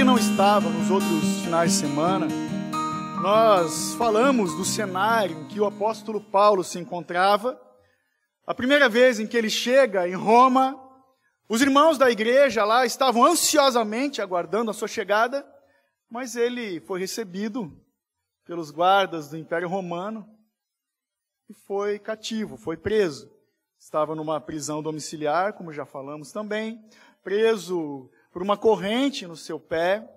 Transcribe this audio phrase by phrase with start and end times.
[0.00, 2.26] quem não estava nos outros finais de semana,
[3.20, 7.60] nós falamos do cenário em que o apóstolo Paulo se encontrava.
[8.46, 10.74] A primeira vez em que ele chega em Roma,
[11.50, 15.46] os irmãos da igreja lá estavam ansiosamente aguardando a sua chegada,
[16.10, 17.70] mas ele foi recebido
[18.46, 20.26] pelos guardas do Império Romano
[21.46, 23.30] e foi cativo, foi preso.
[23.78, 26.82] Estava numa prisão domiciliar, como já falamos também,
[27.22, 30.08] preso por uma corrente no seu pé,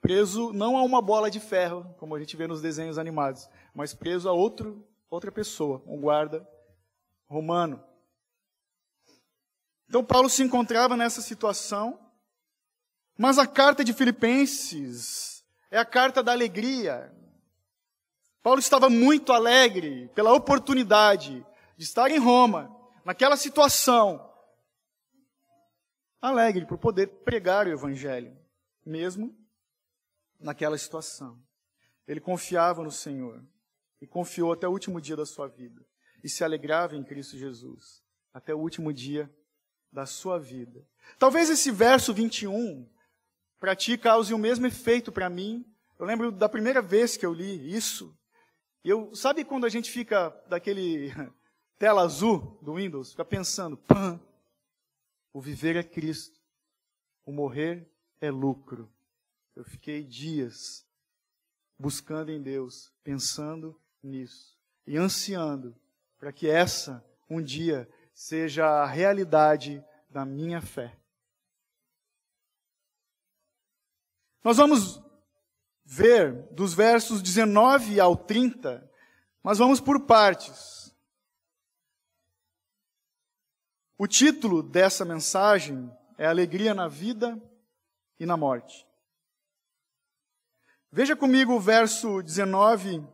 [0.00, 3.92] preso não a uma bola de ferro, como a gente vê nos desenhos animados, mas
[3.92, 6.46] preso a outro, outra pessoa, um guarda
[7.28, 7.84] romano.
[9.88, 11.98] Então Paulo se encontrava nessa situação,
[13.18, 17.12] mas a carta de Filipenses é a carta da alegria.
[18.42, 21.44] Paulo estava muito alegre pela oportunidade
[21.76, 24.29] de estar em Roma, naquela situação,
[26.20, 28.36] alegre por poder pregar o Evangelho,
[28.84, 29.36] mesmo
[30.38, 31.40] naquela situação.
[32.06, 33.44] Ele confiava no Senhor
[34.00, 35.84] e confiou até o último dia da sua vida
[36.22, 39.30] e se alegrava em Cristo Jesus até o último dia
[39.92, 40.86] da sua vida.
[41.18, 42.88] Talvez esse verso 21
[43.58, 45.64] para ti cause o mesmo efeito para mim.
[45.98, 48.16] Eu lembro da primeira vez que eu li isso.
[48.82, 51.12] Eu, sabe quando a gente fica daquele
[51.78, 54.18] tela azul do Windows, fica pensando, pã,
[55.32, 56.40] o viver é Cristo,
[57.24, 57.88] o morrer
[58.20, 58.92] é lucro.
[59.54, 60.86] Eu fiquei dias
[61.78, 65.74] buscando em Deus, pensando nisso e ansiando
[66.18, 70.98] para que essa um dia seja a realidade da minha fé.
[74.42, 75.00] Nós vamos
[75.84, 78.90] ver dos versos 19 ao 30,
[79.42, 80.79] mas vamos por partes.
[84.02, 87.38] O título dessa mensagem é Alegria na Vida
[88.18, 88.88] e na Morte.
[90.90, 93.06] Veja comigo o verso 19.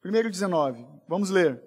[0.00, 0.86] Primeiro 19.
[1.08, 1.60] Vamos ler.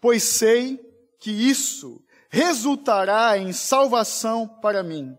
[0.00, 0.76] Pois sei
[1.20, 5.16] que isso resultará em salvação para mim,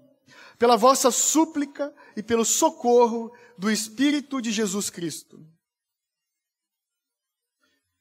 [0.60, 5.40] pela vossa súplica e pelo socorro do Espírito de Jesus Cristo.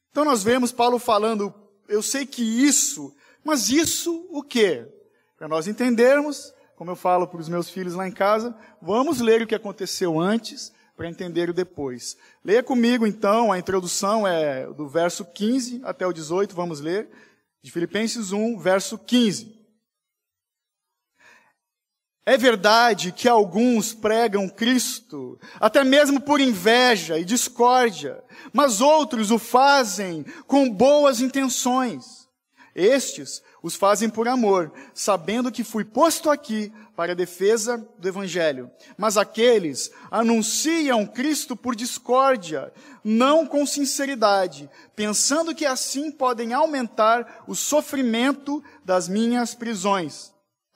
[0.09, 1.60] Então nós vemos Paulo falando,
[1.91, 3.13] eu sei que isso,
[3.43, 4.87] mas isso o quê?
[5.37, 9.41] Para nós entendermos, como eu falo para os meus filhos lá em casa, vamos ler
[9.41, 12.17] o que aconteceu antes para entender o depois.
[12.43, 17.09] Leia comigo então, a introdução é do verso 15 até o 18, vamos ler,
[17.61, 19.60] de Filipenses 1, verso 15.
[22.31, 29.37] É verdade que alguns pregam Cristo, até mesmo por inveja e discórdia, mas outros o
[29.37, 32.29] fazem com boas intenções.
[32.73, 38.71] Estes os fazem por amor, sabendo que fui posto aqui para a defesa do Evangelho.
[38.97, 42.71] Mas aqueles anunciam Cristo por discórdia,
[43.03, 50.30] não com sinceridade, pensando que assim podem aumentar o sofrimento das minhas prisões.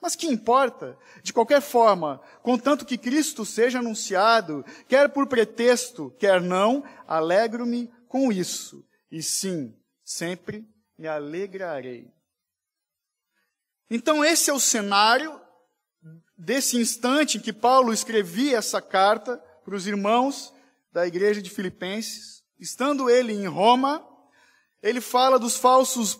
[0.06, 0.96] Mas que importa?
[1.20, 8.30] De qualquer forma, contanto que Cristo seja anunciado, quer por pretexto, quer não, alegro-me com
[8.30, 8.86] isso.
[9.10, 9.74] E sim,
[10.04, 10.64] sempre
[10.96, 12.08] me alegrarei.
[13.90, 15.40] Então, esse é o cenário
[16.38, 20.54] desse instante em que Paulo escrevia essa carta para os irmãos
[20.92, 22.44] da igreja de Filipenses.
[22.60, 24.06] Estando ele em Roma,
[24.80, 26.14] ele fala dos falsos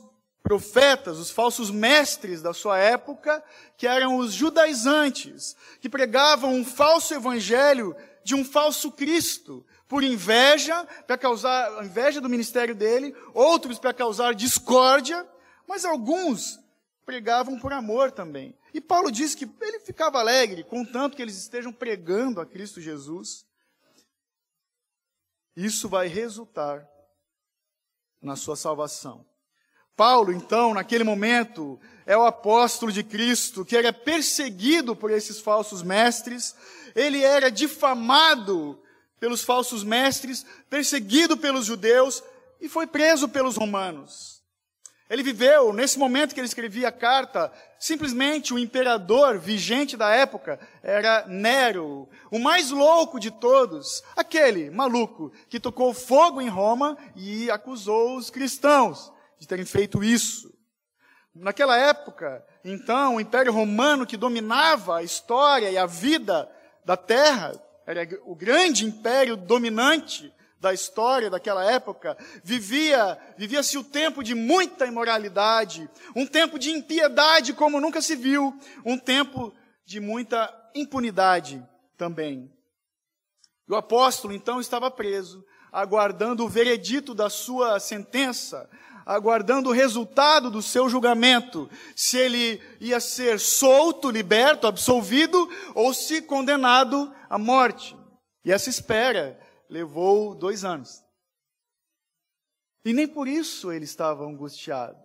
[0.46, 3.42] profetas, os falsos mestres da sua época,
[3.76, 10.84] que eram os judaizantes, que pregavam um falso evangelho de um falso Cristo, por inveja,
[11.04, 15.28] para causar inveja do ministério dele, outros para causar discórdia,
[15.66, 16.60] mas alguns
[17.04, 18.56] pregavam por amor também.
[18.72, 23.44] E Paulo diz que ele ficava alegre, contanto que eles estejam pregando a Cristo Jesus.
[25.56, 26.86] Isso vai resultar
[28.22, 29.26] na sua salvação.
[29.96, 35.82] Paulo, então, naquele momento, é o apóstolo de Cristo que era perseguido por esses falsos
[35.82, 36.54] mestres,
[36.94, 38.78] ele era difamado
[39.18, 42.22] pelos falsos mestres, perseguido pelos judeus
[42.60, 44.36] e foi preso pelos romanos.
[45.08, 50.58] Ele viveu, nesse momento que ele escrevia a carta, simplesmente o imperador vigente da época
[50.82, 57.50] era Nero, o mais louco de todos, aquele maluco que tocou fogo em Roma e
[57.50, 60.52] acusou os cristãos de terem feito isso.
[61.34, 66.50] Naquela época, então, o Império Romano que dominava a história e a vida
[66.84, 74.22] da terra, era o grande império dominante da história daquela época, vivia, vivia-se o tempo
[74.22, 79.52] de muita imoralidade, um tempo de impiedade como nunca se viu, um tempo
[79.84, 81.62] de muita impunidade
[81.96, 82.50] também.
[83.68, 88.68] O apóstolo então estava preso, aguardando o veredito da sua sentença,
[89.06, 96.20] aguardando o resultado do seu julgamento, se ele ia ser solto, liberto, absolvido ou se
[96.20, 97.96] condenado à morte.
[98.44, 99.38] E essa espera
[99.70, 101.04] levou dois anos.
[102.84, 104.98] E nem por isso ele estava angustiado.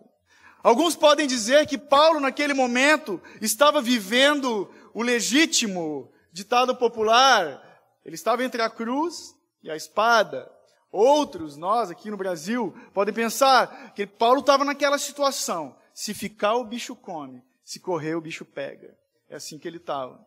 [0.62, 7.60] Alguns podem dizer que Paulo, naquele momento, estava vivendo o legítimo ditado popular.
[8.04, 10.48] Ele estava entre a cruz e a espada.
[10.92, 15.74] Outros, nós aqui no Brasil, podem pensar que Paulo estava naquela situação.
[15.94, 17.42] Se ficar, o bicho come.
[17.64, 18.94] Se correr, o bicho pega.
[19.26, 20.24] É assim que ele estava.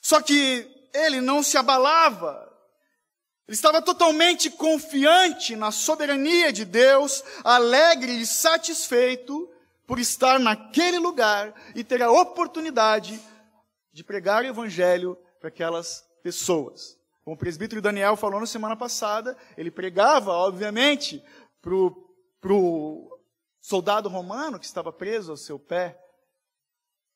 [0.00, 2.52] Só que ele não se abalava.
[3.46, 9.48] Ele estava totalmente confiante na soberania de Deus, alegre e satisfeito
[9.86, 13.20] por estar naquele lugar e ter a oportunidade
[13.92, 16.98] de pregar o evangelho para aquelas pessoas.
[17.24, 21.24] Como o presbítero Daniel falou na semana passada, ele pregava, obviamente,
[21.60, 23.18] para o
[23.60, 25.98] soldado romano que estava preso ao seu pé.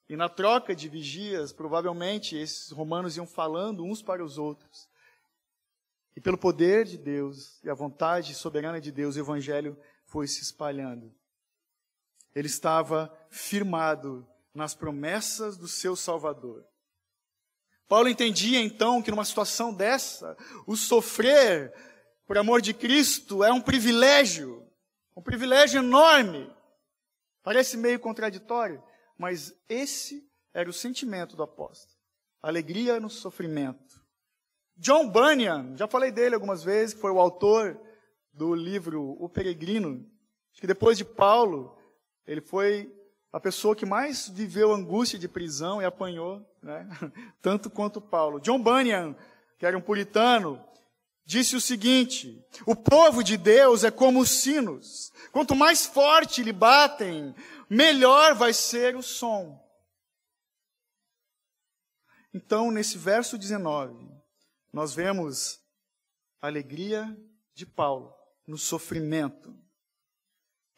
[0.08, 4.88] E na troca de vigias, provavelmente esses romanos iam falando uns para os outros.
[6.16, 10.42] E pelo poder de Deus e a vontade soberana de Deus, o evangelho foi se
[10.42, 11.14] espalhando.
[12.34, 16.64] Ele estava firmado nas promessas do seu Salvador.
[17.88, 20.36] Paulo entendia então que numa situação dessa,
[20.66, 21.72] o sofrer
[22.26, 24.62] por amor de Cristo é um privilégio,
[25.16, 26.54] um privilégio enorme.
[27.42, 28.82] Parece meio contraditório,
[29.16, 31.96] mas esse era o sentimento do apóstolo.
[32.42, 34.06] Alegria no sofrimento.
[34.76, 37.80] John Bunyan, já falei dele algumas vezes, que foi o autor
[38.32, 40.06] do livro O Peregrino.
[40.52, 41.76] Que depois de Paulo,
[42.26, 42.92] ele foi
[43.32, 46.88] a pessoa que mais viveu angústia de prisão e apanhou, né?
[47.42, 48.40] tanto quanto Paulo.
[48.40, 49.14] John Bunyan,
[49.58, 50.64] que era um puritano,
[51.26, 55.12] disse o seguinte: O povo de Deus é como os sinos.
[55.30, 57.34] Quanto mais forte lhe batem,
[57.68, 59.62] melhor vai ser o som.
[62.32, 64.08] Então, nesse verso 19,
[64.72, 65.60] nós vemos
[66.40, 67.16] a alegria
[67.54, 68.14] de Paulo
[68.46, 69.54] no sofrimento.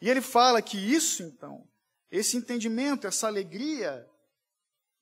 [0.01, 1.70] E ele fala que isso, então,
[2.11, 4.07] esse entendimento, essa alegria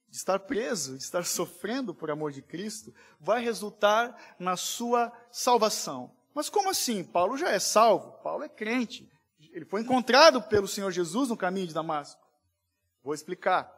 [0.07, 6.11] de estar preso, de estar sofrendo por amor de Cristo, vai resultar na sua salvação.
[6.33, 7.03] Mas como assim?
[7.03, 9.09] Paulo já é salvo, Paulo é crente.
[9.51, 12.21] Ele foi encontrado pelo Senhor Jesus no caminho de Damasco.
[13.03, 13.71] Vou explicar.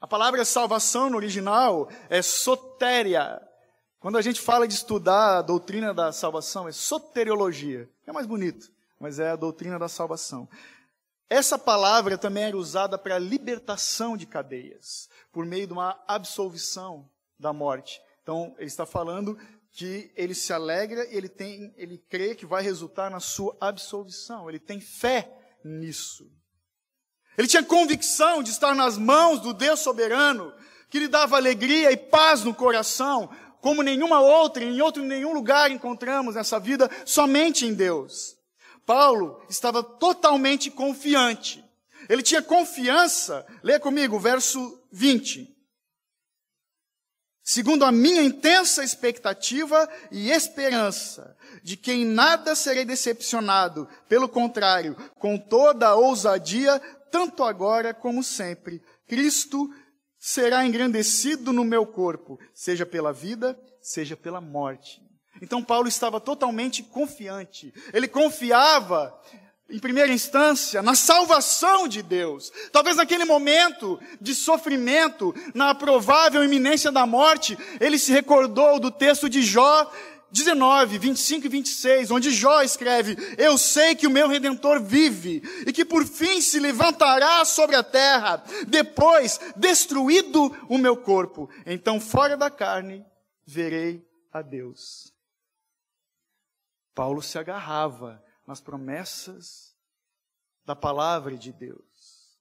[0.00, 3.40] A palavra salvação no original é sotéria,
[4.04, 7.88] quando a gente fala de estudar a doutrina da salvação, é soteriologia.
[8.06, 10.46] É mais bonito, mas é a doutrina da salvação.
[11.28, 17.52] Essa palavra também era usada para libertação de cadeias, por meio de uma absolvição da
[17.52, 18.00] morte.
[18.22, 19.38] Então, ele está falando
[19.72, 24.48] que ele se alegra, ele tem, ele crê que vai resultar na sua absolvição.
[24.48, 25.30] Ele tem fé
[25.64, 26.30] nisso.
[27.36, 30.54] Ele tinha convicção de estar nas mãos do Deus soberano,
[30.88, 33.28] que lhe dava alegria e paz no coração,
[33.60, 38.33] como nenhuma outra, em outro nenhum lugar encontramos nessa vida, somente em Deus.
[38.86, 41.64] Paulo estava totalmente confiante.
[42.08, 45.54] Ele tinha confiança, lê comigo, verso 20.
[47.42, 54.96] Segundo a minha intensa expectativa e esperança de que em nada serei decepcionado, pelo contrário,
[55.18, 56.78] com toda a ousadia,
[57.10, 59.70] tanto agora como sempre, Cristo
[60.18, 65.03] será engrandecido no meu corpo, seja pela vida, seja pela morte.
[65.44, 67.72] Então Paulo estava totalmente confiante.
[67.92, 69.14] Ele confiava,
[69.68, 72.50] em primeira instância, na salvação de Deus.
[72.72, 79.28] Talvez naquele momento de sofrimento, na provável iminência da morte, ele se recordou do texto
[79.28, 79.92] de Jó
[80.30, 85.72] 19, 25 e 26, onde Jó escreve: Eu sei que o meu redentor vive e
[85.74, 91.50] que por fim se levantará sobre a terra, depois destruído o meu corpo.
[91.66, 93.04] Então, fora da carne,
[93.46, 95.13] verei a Deus.
[96.94, 99.74] Paulo se agarrava nas promessas
[100.64, 102.38] da palavra de Deus.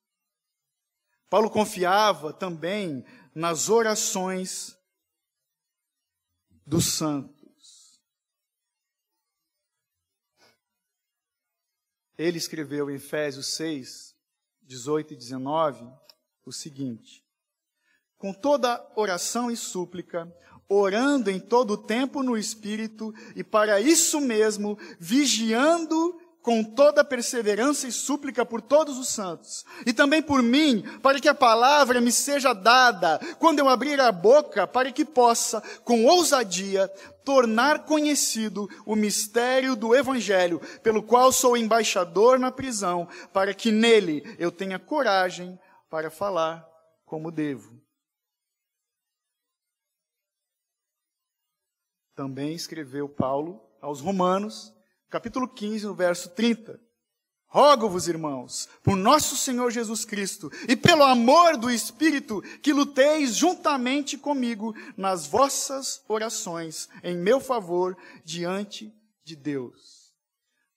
[1.29, 4.77] Paulo confiava também nas orações
[6.65, 7.99] dos santos.
[12.15, 14.15] Ele escreveu em Efésios 6,
[14.61, 15.91] 18 e 19
[16.45, 17.25] o seguinte:
[18.17, 20.31] com toda oração e súplica,
[20.73, 27.87] orando em todo o tempo no Espírito, e para isso mesmo, vigiando com toda perseverança
[27.87, 32.11] e súplica por todos os santos, e também por mim, para que a palavra me
[32.11, 36.89] seja dada, quando eu abrir a boca, para que possa, com ousadia,
[37.23, 44.35] tornar conhecido o mistério do Evangelho, pelo qual sou embaixador na prisão, para que nele
[44.37, 45.57] eu tenha coragem
[45.89, 46.67] para falar
[47.05, 47.82] como devo.
[52.15, 54.71] Também escreveu Paulo aos Romanos,
[55.09, 56.79] capítulo 15, no verso 30.
[57.47, 64.17] Rogo-vos, irmãos, por nosso Senhor Jesus Cristo e pelo amor do Espírito, que luteis juntamente
[64.17, 68.91] comigo nas vossas orações em meu favor diante
[69.23, 70.11] de Deus.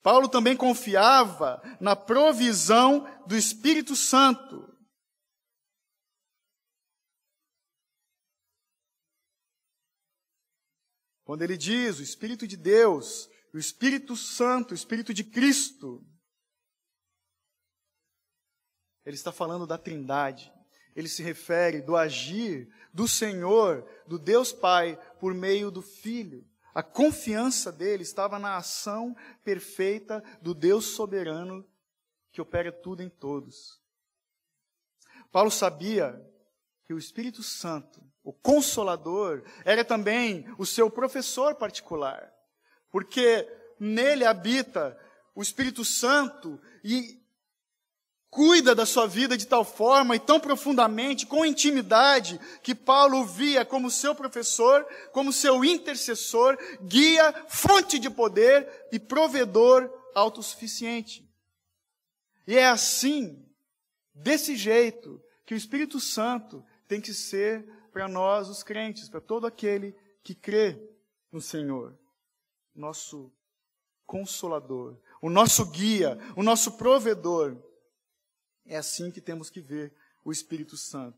[0.03, 4.76] Paulo também confiava na provisão do Espírito Santo.
[11.27, 16.07] Quando ele diz o Espírito de Deus o Espírito Santo, o Espírito de Cristo.
[19.03, 20.53] Ele está falando da Trindade.
[20.95, 26.47] Ele se refere do agir do Senhor, do Deus Pai, por meio do Filho.
[26.75, 31.67] A confiança dele estava na ação perfeita do Deus soberano
[32.31, 33.81] que opera tudo em todos.
[35.33, 36.23] Paulo sabia
[36.85, 42.37] que o Espírito Santo, o Consolador, era também o seu professor particular
[42.97, 43.47] porque
[43.79, 44.99] nele habita
[45.35, 47.21] o Espírito Santo e
[48.31, 53.67] cuida da sua vida de tal forma e tão profundamente, com intimidade, que Paulo via
[53.67, 61.23] como seu professor, como seu intercessor, guia, fonte de poder e provedor autossuficiente.
[62.47, 63.47] E é assim,
[64.15, 69.47] desse jeito, que o Espírito Santo tem que ser para nós, os crentes, para todo
[69.47, 70.79] aquele que crê
[71.33, 71.99] no Senhor
[72.75, 73.33] nosso
[74.05, 77.57] consolador, o nosso guia, o nosso provedor.
[78.67, 81.17] É assim que temos que ver o Espírito Santo.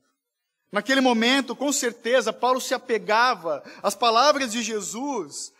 [0.71, 5.53] Naquele momento, com certeza, Paulo se apegava às palavras de Jesus,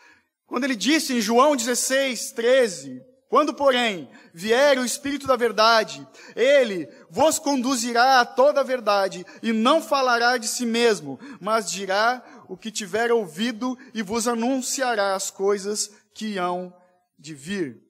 [0.45, 6.05] quando ele disse em João 16, 13: Quando, porém, vier o Espírito da Verdade,
[6.35, 12.23] ele vos conduzirá a toda a verdade e não falará de si mesmo, mas dirá
[12.49, 16.75] o que tiver ouvido e vos anunciará as coisas que hão
[17.19, 17.83] de vir.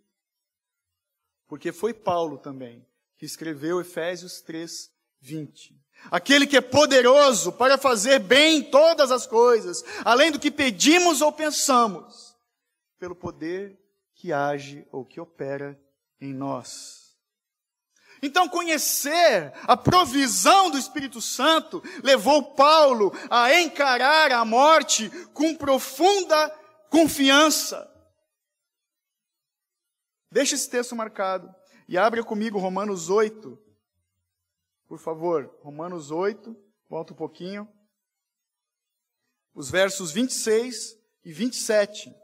[1.48, 2.86] Porque foi Paulo também
[3.18, 4.92] que escreveu Efésios 3,
[5.22, 5.74] 20.
[6.12, 11.32] Aquele que é poderoso para fazer bem todas as coisas, além do que pedimos ou
[11.32, 12.36] pensamos,
[13.00, 13.80] pelo poder
[14.20, 15.82] que age ou que opera
[16.20, 17.18] em nós.
[18.22, 26.50] Então, conhecer a provisão do Espírito Santo levou Paulo a encarar a morte com profunda
[26.90, 27.90] confiança.
[30.30, 31.50] Deixa esse texto marcado
[31.88, 33.58] e abre comigo Romanos 8.
[34.86, 36.54] Por favor, Romanos 8,
[36.90, 37.66] volta um pouquinho.
[39.54, 42.19] Os versos 26 e 27.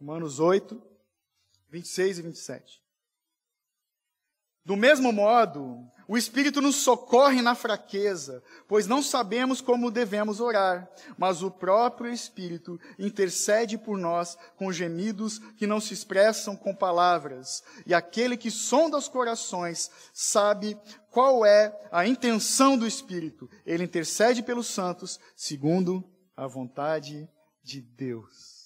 [0.00, 0.80] Romanos 8,
[1.70, 2.88] 26 e 27.
[4.64, 10.86] Do mesmo modo, o Espírito nos socorre na fraqueza, pois não sabemos como devemos orar,
[11.16, 17.62] mas o próprio Espírito intercede por nós com gemidos que não se expressam com palavras.
[17.86, 20.78] E aquele que sonda os corações sabe
[21.10, 23.48] qual é a intenção do Espírito.
[23.64, 26.04] Ele intercede pelos santos segundo
[26.36, 27.28] a vontade
[27.62, 28.57] de Deus.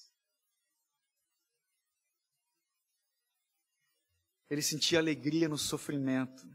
[4.53, 6.47] Ele sentia alegria no sofrimento.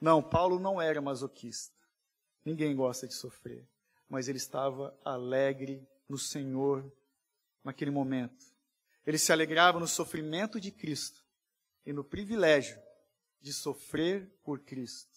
[0.00, 1.72] Não, Paulo não era masoquista.
[2.44, 3.70] Ninguém gosta de sofrer.
[4.08, 6.92] Mas ele estava alegre no Senhor
[7.62, 8.44] naquele momento.
[9.06, 11.24] Ele se alegrava no sofrimento de Cristo
[11.86, 12.76] e no privilégio
[13.40, 15.15] de sofrer por Cristo.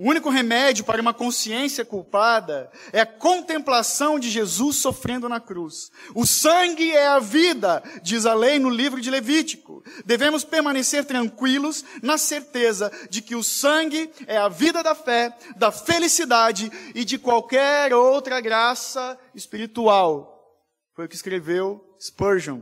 [0.00, 5.90] O único remédio para uma consciência culpada é a contemplação de Jesus sofrendo na cruz.
[6.14, 9.82] O sangue é a vida, diz a lei no livro de Levítico.
[10.04, 15.72] Devemos permanecer tranquilos na certeza de que o sangue é a vida da fé, da
[15.72, 20.62] felicidade e de qualquer outra graça espiritual.
[20.94, 22.60] Foi o que escreveu Spurgeon.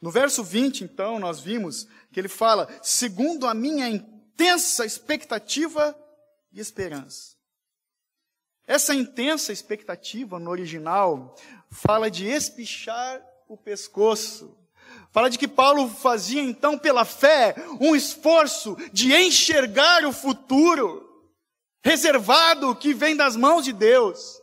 [0.00, 3.90] No verso 20, então, nós vimos que ele fala: segundo a minha
[4.38, 5.98] intensa expectativa
[6.52, 7.36] e esperança.
[8.64, 11.34] Essa intensa expectativa no original
[11.72, 14.56] fala de espichar o pescoço.
[15.10, 21.04] Fala de que Paulo fazia então pela fé um esforço de enxergar o futuro
[21.82, 24.40] reservado que vem das mãos de Deus.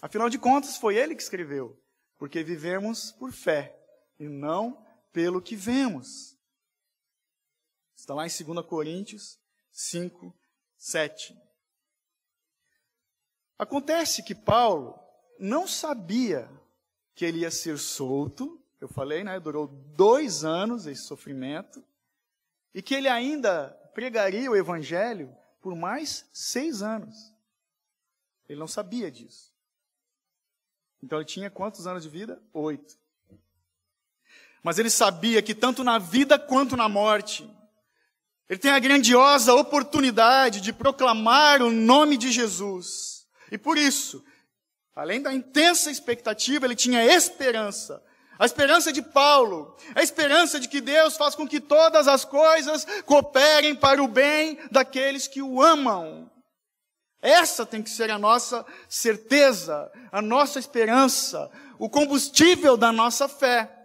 [0.00, 1.78] Afinal de contas, foi ele que escreveu,
[2.16, 3.76] porque vivemos por fé
[4.18, 6.33] e não pelo que vemos.
[8.04, 9.38] Está lá em 2 Coríntios
[9.72, 10.36] 5,
[10.76, 11.34] 7.
[13.58, 14.94] Acontece que Paulo
[15.40, 16.46] não sabia
[17.14, 19.40] que ele ia ser solto, eu falei, né?
[19.40, 21.82] Durou dois anos esse sofrimento,
[22.74, 27.32] e que ele ainda pregaria o evangelho por mais seis anos.
[28.46, 29.50] Ele não sabia disso.
[31.02, 32.38] Então ele tinha quantos anos de vida?
[32.52, 32.98] Oito.
[34.62, 37.50] Mas ele sabia que tanto na vida quanto na morte,
[38.48, 43.24] ele tem a grandiosa oportunidade de proclamar o nome de Jesus.
[43.50, 44.22] E por isso,
[44.94, 48.02] além da intensa expectativa, ele tinha esperança.
[48.38, 52.84] A esperança de Paulo, a esperança de que Deus faz com que todas as coisas
[53.06, 56.30] cooperem para o bem daqueles que o amam.
[57.22, 63.83] Essa tem que ser a nossa certeza, a nossa esperança, o combustível da nossa fé.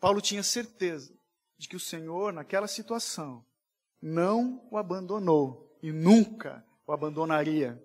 [0.00, 1.14] Paulo tinha certeza
[1.58, 3.44] de que o Senhor, naquela situação,
[4.00, 7.80] não o abandonou e nunca o abandonaria.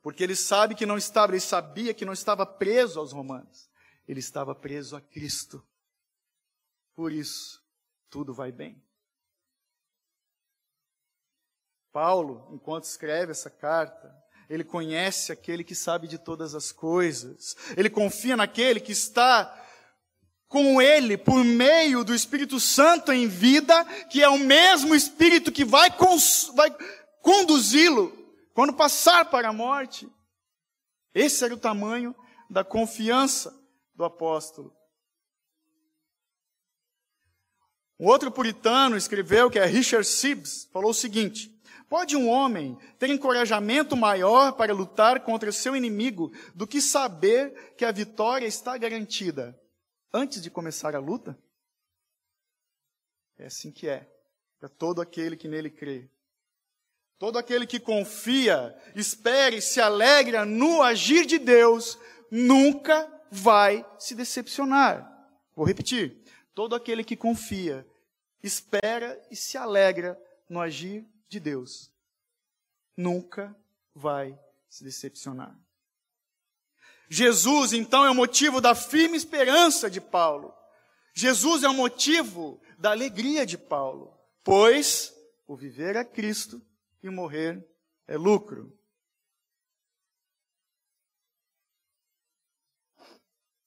[0.00, 3.68] Porque ele sabe que não estava, ele sabia que não estava preso aos romanos.
[4.06, 5.66] Ele estava preso a Cristo.
[6.94, 7.60] Por isso,
[8.08, 8.80] tudo vai bem.
[11.92, 14.14] Paulo, enquanto escreve essa carta,
[14.48, 17.56] ele conhece aquele que sabe de todas as coisas.
[17.76, 19.64] Ele confia naquele que está
[20.48, 25.64] com ele por meio do Espírito Santo em vida, que é o mesmo Espírito que
[25.64, 25.90] vai,
[26.54, 26.74] vai
[27.20, 28.16] conduzi-lo
[28.54, 30.08] quando passar para a morte.
[31.14, 32.14] Esse era o tamanho
[32.48, 33.54] da confiança
[33.94, 34.74] do apóstolo.
[38.00, 41.50] Um outro puritano escreveu, que é Richard Sibbs, falou o seguinte:
[41.88, 47.84] Pode um homem ter encorajamento maior para lutar contra seu inimigo do que saber que
[47.84, 49.58] a vitória está garantida?
[50.12, 51.38] Antes de começar a luta?
[53.36, 54.10] É assim que é,
[54.58, 56.10] para todo aquele que nele crê.
[57.18, 61.98] Todo aquele que confia, espera e se alegra no agir de Deus,
[62.30, 65.06] nunca vai se decepcionar.
[65.54, 66.22] Vou repetir.
[66.54, 67.86] Todo aquele que confia,
[68.42, 71.92] espera e se alegra no agir de Deus,
[72.96, 73.56] nunca
[73.94, 75.56] vai se decepcionar.
[77.10, 80.54] Jesus, então, é o motivo da firme esperança de Paulo.
[81.14, 85.12] Jesus é o motivo da alegria de Paulo, pois
[85.46, 86.62] o viver é Cristo
[87.02, 87.66] e o morrer
[88.06, 88.78] é lucro.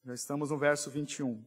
[0.04, 1.46] Já estamos no verso 21.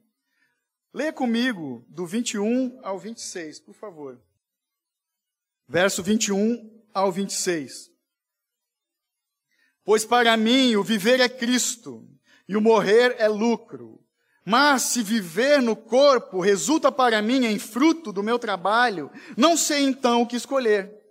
[0.92, 4.20] Leia comigo do 21 ao 26, por favor.
[5.66, 7.93] Verso 21 ao 26.
[9.85, 12.03] Pois para mim o viver é Cristo
[12.49, 14.01] e o morrer é lucro.
[14.44, 19.85] Mas se viver no corpo resulta para mim em fruto do meu trabalho, não sei
[19.85, 21.04] então o que escolher.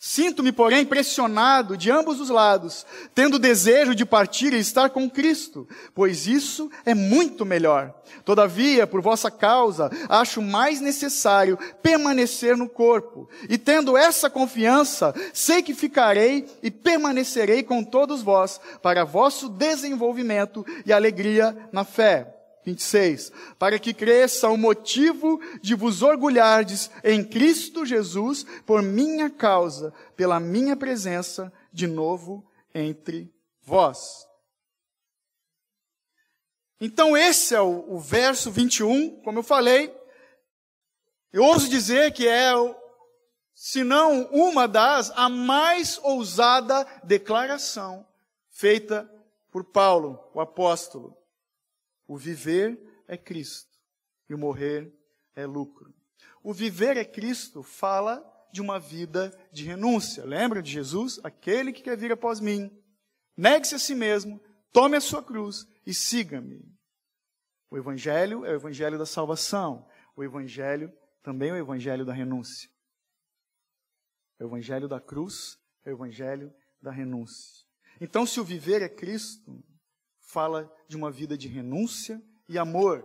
[0.00, 5.66] Sinto-me, porém, pressionado de ambos os lados, tendo desejo de partir e estar com Cristo,
[5.92, 7.92] pois isso é muito melhor.
[8.24, 13.28] Todavia, por vossa causa, acho mais necessário permanecer no corpo.
[13.48, 20.64] E tendo essa confiança, sei que ficarei e permanecerei com todos vós, para vosso desenvolvimento
[20.86, 22.37] e alegria na fé
[22.68, 23.32] 26.
[23.58, 30.38] Para que cresça o motivo de vos orgulhardes em Cristo Jesus por minha causa, pela
[30.38, 34.26] minha presença de novo entre vós.
[36.80, 39.92] Então, esse é o, o verso 21, como eu falei.
[41.32, 42.52] Eu ouso dizer que é,
[43.54, 48.06] se não uma das, a mais ousada declaração
[48.50, 49.10] feita
[49.50, 51.18] por Paulo, o apóstolo.
[52.08, 53.78] O viver é Cristo
[54.28, 54.92] e o morrer
[55.36, 55.94] é lucro.
[56.42, 60.24] O viver é Cristo fala de uma vida de renúncia.
[60.24, 61.20] Lembra de Jesus?
[61.22, 62.70] Aquele que quer vir após mim,
[63.36, 64.40] negue-se a si mesmo,
[64.72, 66.64] tome a sua cruz e siga-me.
[67.70, 69.86] O Evangelho é o Evangelho da salvação.
[70.16, 70.90] O Evangelho
[71.22, 72.70] também é o Evangelho da renúncia.
[74.40, 77.66] O Evangelho da cruz é o Evangelho da renúncia.
[78.00, 79.62] Então, se o viver é Cristo,
[80.28, 83.02] fala de uma vida de renúncia e amor.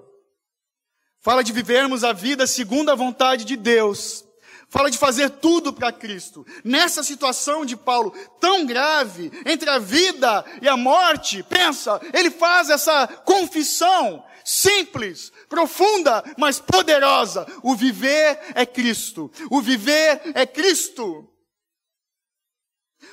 [1.22, 4.26] Fala de vivermos a vida segundo a vontade de Deus.
[4.68, 6.46] Fala de fazer tudo para Cristo.
[6.66, 12.70] Nessa situação de Paulo tão grave, entre a vida e a morte, pensa, ele faz
[12.70, 17.48] essa confissão simples, profunda, mas poderosa.
[17.64, 19.32] O viver é Cristo.
[19.50, 21.30] O viver é Cristo.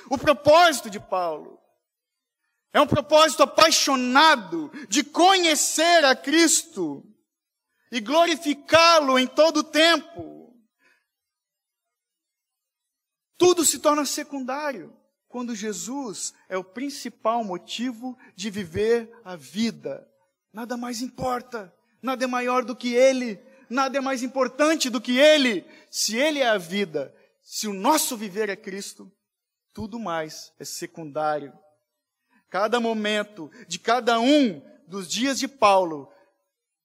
[0.09, 1.60] O propósito de Paulo
[2.73, 7.03] é um propósito apaixonado de conhecer a Cristo
[7.91, 10.55] e glorificá-lo em todo o tempo.
[13.37, 14.95] Tudo se torna secundário
[15.27, 20.07] quando Jesus é o principal motivo de viver a vida.
[20.53, 25.17] Nada mais importa, nada é maior do que Ele, nada é mais importante do que
[25.17, 25.65] Ele.
[25.89, 29.11] Se Ele é a vida, se o nosso viver é Cristo,
[29.73, 31.53] tudo mais é secundário.
[32.51, 36.11] Cada momento de cada um dos dias de Paulo,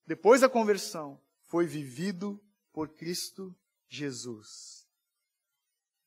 [0.06, 2.40] depois da conversão, foi vivido
[2.72, 3.52] por Cristo
[3.88, 4.86] Jesus.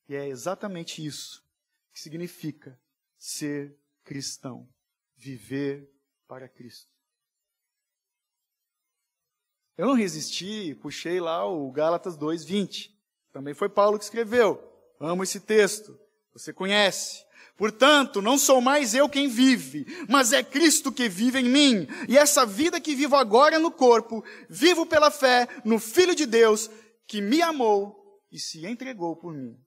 [0.08, 1.44] E é exatamente isso
[1.92, 2.80] que significa
[3.18, 4.66] ser cristão,
[5.18, 5.92] viver
[6.26, 6.90] para Cristo.
[9.78, 12.98] Eu não resisti, puxei lá o Gálatas 2:20.
[13.34, 14.58] Também foi Paulo que escreveu.
[15.02, 16.00] Amo esse texto.
[16.32, 17.26] Você conhece.
[17.60, 21.88] Portanto, não sou mais eu quem vive, mas é Cristo que vive em mim.
[22.08, 26.70] E essa vida que vivo agora no corpo, vivo pela fé no Filho de Deus,
[27.06, 29.62] que me amou e se entregou por mim.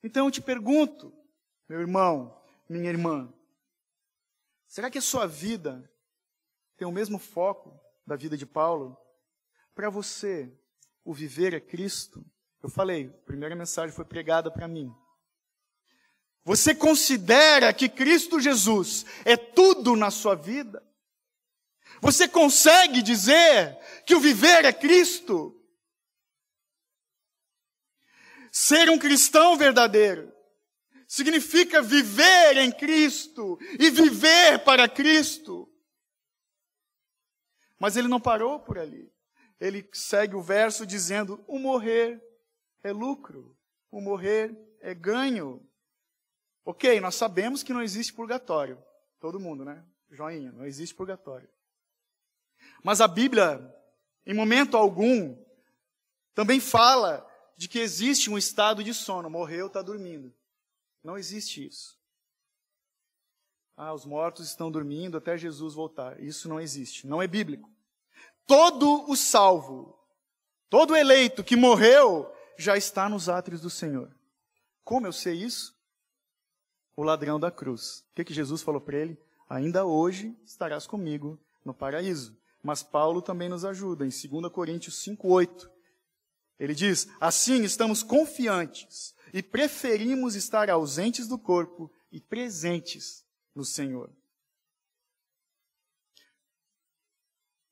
[0.00, 1.12] Então eu te pergunto,
[1.68, 3.34] meu irmão, minha irmã,
[4.68, 5.90] será que a sua vida
[6.76, 8.96] tem o mesmo foco da vida de Paulo?
[9.74, 10.56] Para você,
[11.04, 12.24] o viver é Cristo?
[12.62, 14.94] Eu falei, a primeira mensagem foi pregada para mim.
[16.44, 20.82] Você considera que Cristo Jesus é tudo na sua vida?
[22.02, 25.58] Você consegue dizer que o viver é Cristo?
[28.52, 30.32] Ser um cristão verdadeiro
[31.08, 35.72] significa viver em Cristo e viver para Cristo.
[37.78, 39.10] Mas ele não parou por ali.
[39.58, 42.22] Ele segue o verso dizendo: o morrer
[42.82, 43.56] é lucro,
[43.90, 45.66] o morrer é ganho.
[46.64, 48.82] Ok, nós sabemos que não existe purgatório.
[49.20, 49.84] Todo mundo, né?
[50.10, 51.48] Joinha, não existe purgatório.
[52.82, 53.60] Mas a Bíblia,
[54.24, 55.36] em momento algum,
[56.34, 59.28] também fala de que existe um estado de sono.
[59.28, 60.34] Morreu, está dormindo.
[61.02, 61.98] Não existe isso.
[63.76, 66.20] Ah, os mortos estão dormindo até Jesus voltar.
[66.22, 67.06] Isso não existe.
[67.06, 67.68] Não é bíblico.
[68.46, 69.98] Todo o salvo,
[70.70, 74.14] todo eleito que morreu, já está nos átrios do Senhor.
[74.84, 75.73] Como eu sei isso?
[76.96, 78.04] O ladrão da cruz.
[78.10, 79.18] O que, que Jesus falou para ele?
[79.48, 82.36] Ainda hoje estarás comigo no paraíso.
[82.62, 85.70] Mas Paulo também nos ajuda em 2 Coríntios 5,8.
[86.58, 94.10] Ele diz: assim estamos confiantes e preferimos estar ausentes do corpo e presentes no Senhor.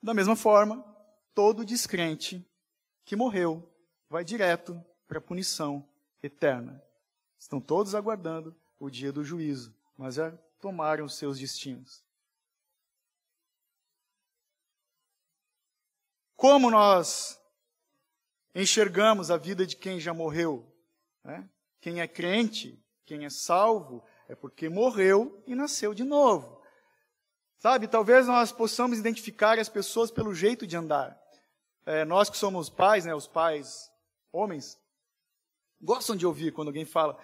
[0.03, 0.85] Da mesma forma,
[1.33, 2.45] todo descrente
[3.05, 3.73] que morreu
[4.11, 5.89] vai direto para a punição
[6.23, 6.83] eterna.
[7.39, 12.05] Estão todos aguardando o dia do juízo, mas já tomaram seus destinos.
[16.35, 17.41] Como nós
[18.53, 20.69] enxergamos a vida de quem já morreu.
[21.23, 21.49] Né?
[21.81, 26.61] Quem é crente, quem é salvo, é porque morreu e nasceu de novo.
[27.59, 31.17] Sabe, talvez nós possamos identificar as pessoas pelo jeito de andar.
[31.87, 33.89] É, nós que somos pais, né, os pais
[34.33, 34.77] homens,
[35.81, 37.17] gostam de ouvir quando alguém fala: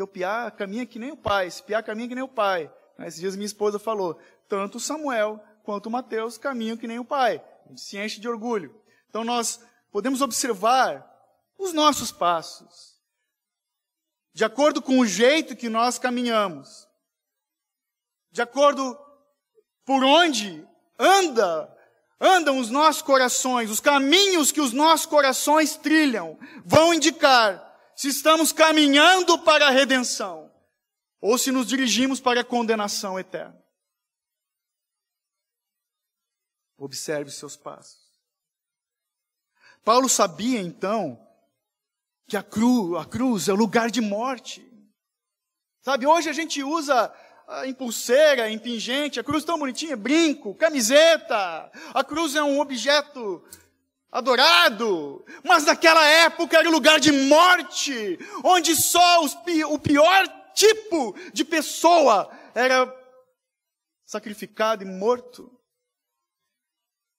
[0.00, 2.72] teu piá caminha que nem o pai, esse piá caminha que nem o pai.
[2.96, 7.44] Né, esses dias minha esposa falou: tanto Samuel quanto Mateus caminham que nem o pai.
[7.76, 8.74] Se enche de orgulho.
[9.10, 9.60] Então nós
[9.92, 11.06] podemos observar
[11.58, 12.98] os nossos passos,
[14.32, 16.88] de acordo com o jeito que nós caminhamos,
[18.32, 18.98] de acordo
[19.84, 20.66] por onde
[20.98, 21.76] anda,
[22.18, 27.69] andam os nossos corações, os caminhos que os nossos corações trilham, vão indicar
[28.00, 30.50] se estamos caminhando para a redenção
[31.20, 33.62] ou se nos dirigimos para a condenação eterna.
[36.78, 38.00] Observe seus passos.
[39.84, 41.22] Paulo sabia então
[42.26, 44.66] que a cruz, a cruz é o lugar de morte.
[45.82, 47.14] Sabe, hoje a gente usa
[47.66, 51.70] em pulseira, pingente, a cruz tão bonitinha, brinco, camiseta.
[51.92, 53.44] A cruz é um objeto
[54.10, 59.24] adorado, mas naquela época era o lugar de morte, onde só
[59.68, 62.92] o pior tipo de pessoa era
[64.04, 65.50] sacrificado e morto.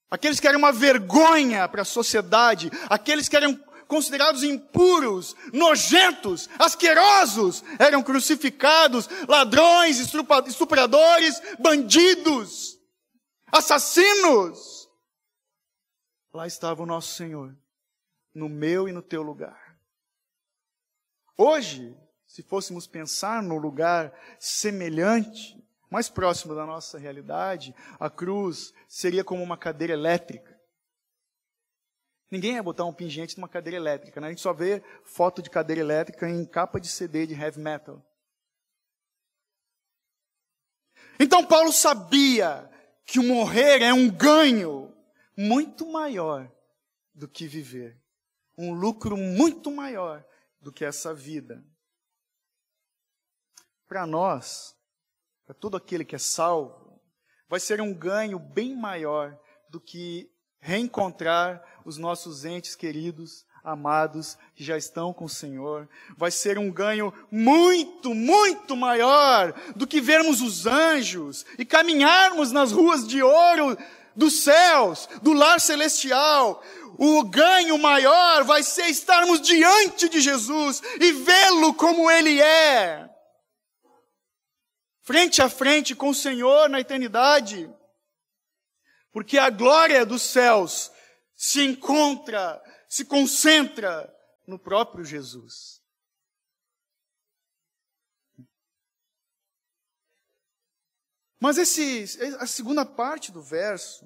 [0.10, 7.64] Aqueles que eram uma vergonha para a sociedade, aqueles que eram considerados impuros, nojentos, asquerosos,
[7.80, 10.00] eram crucificados, ladrões,
[10.48, 12.78] estupradores, bandidos,
[13.52, 14.81] assassinos.
[16.34, 17.56] Lá estava o nosso Senhor,
[18.34, 19.78] no meu e no teu lugar.
[21.38, 29.24] Hoje, se fôssemos pensar num lugar semelhante, mais próximo da nossa realidade, a cruz seria
[29.24, 30.58] como uma cadeira elétrica.
[32.32, 34.28] Ninguém ia botar um pingente numa cadeira elétrica, né?
[34.28, 38.02] A gente só vê foto de cadeira elétrica em capa de CD de heavy metal.
[41.20, 42.72] Então Paulo sabia
[43.06, 44.81] que o morrer é um ganho
[45.42, 46.52] muito maior
[47.14, 48.00] do que viver.
[48.58, 50.24] Um lucro muito maior
[50.60, 51.64] do que essa vida.
[53.88, 54.76] Para nós,
[55.46, 57.02] para todo aquele que é salvo,
[57.50, 59.38] vai ser um ganho bem maior
[59.70, 65.90] do que reencontrar os nossos entes queridos, amados, que já estão com o Senhor.
[66.16, 72.72] Vai ser um ganho muito, muito maior do que vermos os anjos e caminharmos nas
[72.72, 73.78] ruas de ouro
[74.16, 76.64] dos céus, do lar celestial.
[76.98, 83.12] O ganho maior vai ser estarmos diante de Jesus e vê-lo como Ele é
[85.12, 87.70] frente a frente com o Senhor na eternidade.
[89.12, 90.90] Porque a glória dos céus
[91.36, 94.10] se encontra, se concentra
[94.48, 95.81] no próprio Jesus.
[101.42, 102.06] Mas esse,
[102.40, 104.06] a segunda parte do verso,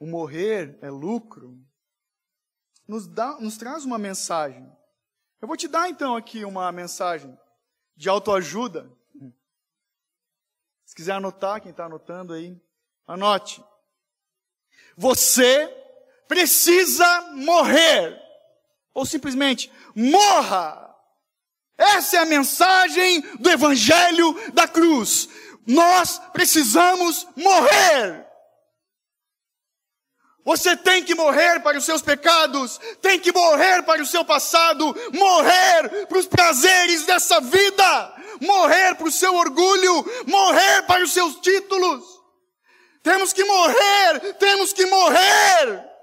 [0.00, 1.56] o morrer é lucro,
[2.88, 4.68] nos, dá, nos traz uma mensagem.
[5.40, 7.38] Eu vou te dar então aqui uma mensagem
[7.96, 8.90] de autoajuda.
[10.84, 12.60] Se quiser anotar, quem está anotando aí,
[13.06, 13.64] anote.
[14.96, 15.68] Você
[16.26, 18.20] precisa morrer.
[18.92, 20.92] Ou simplesmente, morra.
[21.78, 25.28] Essa é a mensagem do Evangelho da cruz.
[25.66, 28.26] Nós precisamos morrer.
[30.44, 34.94] Você tem que morrer para os seus pecados, tem que morrer para o seu passado,
[35.12, 41.36] morrer para os prazeres dessa vida, morrer para o seu orgulho, morrer para os seus
[41.36, 42.04] títulos.
[43.02, 45.93] Temos que morrer, temos que morrer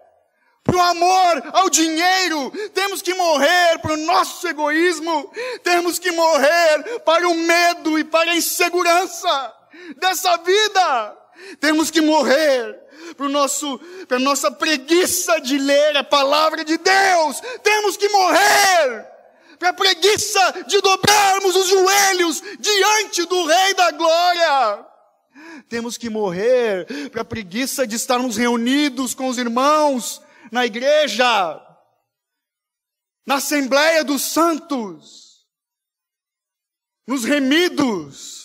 [0.63, 5.31] para o amor ao dinheiro, temos que morrer para o nosso egoísmo,
[5.63, 9.53] temos que morrer para o medo e para a insegurança
[9.97, 11.17] dessa vida.
[11.59, 12.79] Temos que morrer
[13.17, 17.41] para nosso, para nossa preguiça de ler a palavra de Deus.
[17.63, 19.07] Temos que morrer
[19.57, 24.85] para a preguiça de dobrarmos os joelhos diante do Rei da Glória.
[25.67, 31.25] Temos que morrer para a preguiça de estarmos reunidos com os irmãos na igreja,
[33.25, 35.47] na Assembleia dos Santos,
[37.07, 38.41] nos remidos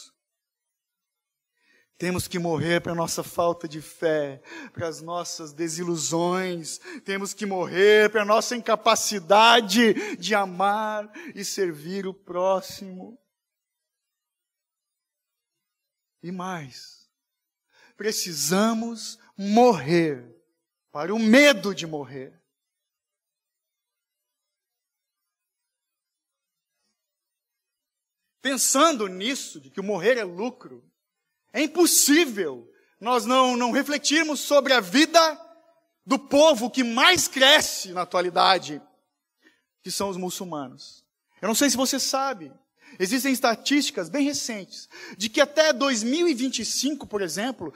[1.99, 4.43] temos que morrer para a nossa falta de fé,
[4.73, 12.07] para as nossas desilusões, temos que morrer para a nossa incapacidade de amar e servir
[12.07, 13.19] o próximo.
[16.23, 17.09] E mais,
[17.97, 20.36] precisamos morrer
[20.97, 22.33] para o medo de morrer.
[28.41, 30.91] Pensando nisso, de que o morrer é lucro,
[31.53, 32.67] é impossível
[32.99, 35.21] nós não, não refletirmos sobre a vida
[36.07, 38.81] do povo que mais cresce na atualidade,
[39.83, 41.05] que são os muçulmanos.
[41.43, 42.51] Eu não sei se você sabe,
[42.99, 47.75] existem estatísticas bem recentes de que até 2025, por exemplo,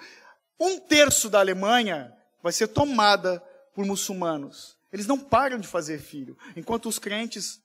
[0.58, 3.40] um terço da Alemanha vai ser tomada
[3.74, 4.76] por muçulmanos.
[4.92, 7.60] Eles não param de fazer filho, enquanto os crentes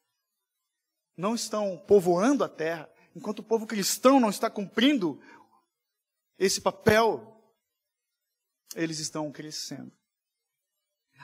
[1.18, 5.20] não estão povoando a terra, enquanto o povo cristão não está cumprindo
[6.38, 7.42] esse papel,
[8.76, 9.92] eles estão crescendo.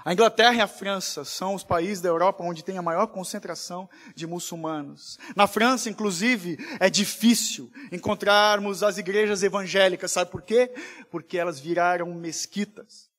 [0.03, 3.87] A Inglaterra e a França são os países da Europa onde tem a maior concentração
[4.15, 5.19] de muçulmanos.
[5.35, 10.11] Na França, inclusive, é difícil encontrarmos as igrejas evangélicas.
[10.11, 10.73] Sabe por quê?
[11.11, 13.10] Porque elas viraram mesquitas.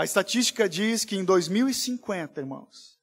[0.00, 2.98] A estatística diz que em 2050, irmãos,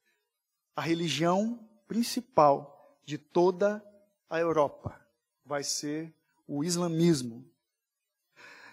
[0.74, 3.80] a religião principal de toda
[4.28, 5.00] a Europa
[5.46, 6.12] vai ser
[6.44, 7.48] o islamismo.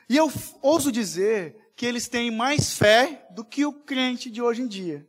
[0.09, 0.27] E eu
[0.63, 5.07] ouso dizer que eles têm mais fé do que o crente de hoje em dia.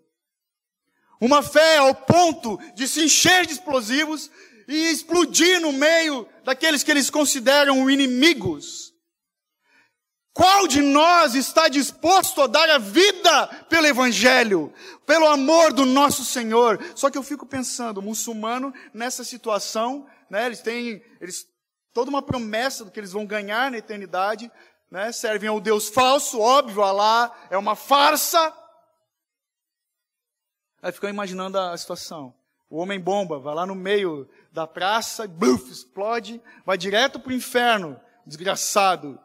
[1.18, 4.30] Uma fé ao ponto de se encher de explosivos
[4.68, 8.94] e explodir no meio daqueles que eles consideram inimigos.
[10.36, 14.70] Qual de nós está disposto a dar a vida pelo Evangelho,
[15.06, 16.78] pelo amor do nosso Senhor?
[16.94, 21.48] Só que eu fico pensando, o muçulmano nessa situação, né, eles têm eles,
[21.90, 24.52] toda uma promessa do que eles vão ganhar na eternidade,
[24.90, 28.52] né, servem ao Deus falso, óbvio, Alá é uma farsa.
[30.82, 32.34] Aí ficam imaginando a situação.
[32.68, 37.34] O homem bomba vai lá no meio da praça, buf, explode, vai direto para o
[37.34, 39.18] inferno, desgraçado.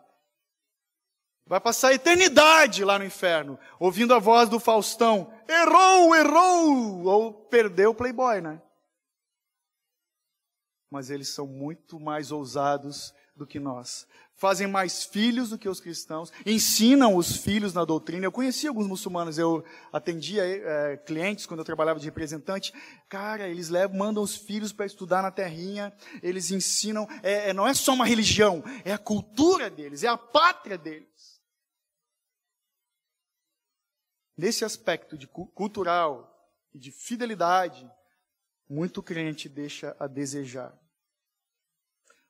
[1.51, 7.03] Vai passar a eternidade lá no inferno, ouvindo a voz do Faustão: errou, errou!
[7.03, 8.61] Ou perdeu o Playboy, né?
[10.89, 14.07] Mas eles são muito mais ousados do que nós
[14.41, 18.25] fazem mais filhos do que os cristãos, ensinam os filhos na doutrina.
[18.25, 22.73] Eu conheci alguns muçulmanos, eu atendia é, clientes quando eu trabalhava de representante.
[23.07, 27.07] Cara, eles levam, mandam os filhos para estudar na terrinha, eles ensinam.
[27.21, 31.30] É, é, não é só uma religião, é a cultura deles, é a pátria deles.
[34.41, 36.27] Nesse aspecto de cultural
[36.73, 37.87] e de fidelidade,
[38.67, 40.75] muito crente deixa a desejar.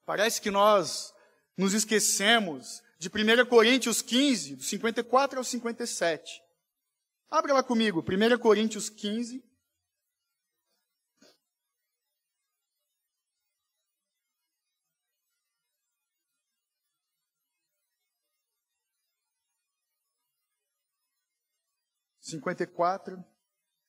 [0.06, 1.14] Parece que nós
[1.56, 6.42] nos esquecemos de 1 Coríntios 15, do 54 ao 57.
[7.30, 9.42] Abra lá comigo, 1 Coríntios 15.
[22.32, 23.22] Cinquenta e quatro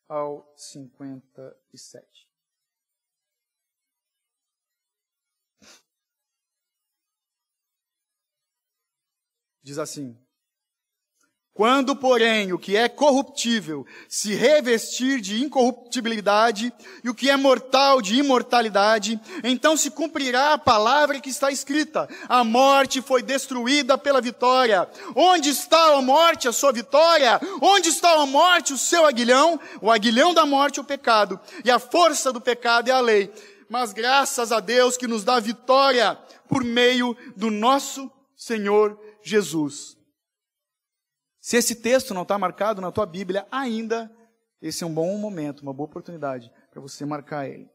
[0.09, 2.28] ao cinquenta e sete.
[9.62, 10.20] Diz assim:
[11.54, 16.72] Quando, porém, o que é corruptível se revestir de incorruptibilidade
[17.04, 22.08] e o que é mortal de imortalidade, então se cumprirá a palavra que está escrita:
[22.26, 24.88] a morte foi destruída pela vitória.
[25.14, 27.38] Onde está a morte, a sua vitória?
[27.60, 29.60] Onde está a morte, o seu aguilhão?
[29.82, 33.30] O aguilhão da morte é o pecado, e a força do pecado é a lei.
[33.68, 40.01] Mas graças a Deus que nos dá vitória por meio do nosso Senhor Jesus.
[41.42, 44.09] Se esse texto não está marcado na tua Bíblia ainda,
[44.62, 47.68] esse é um bom momento, uma boa oportunidade para você marcar ele.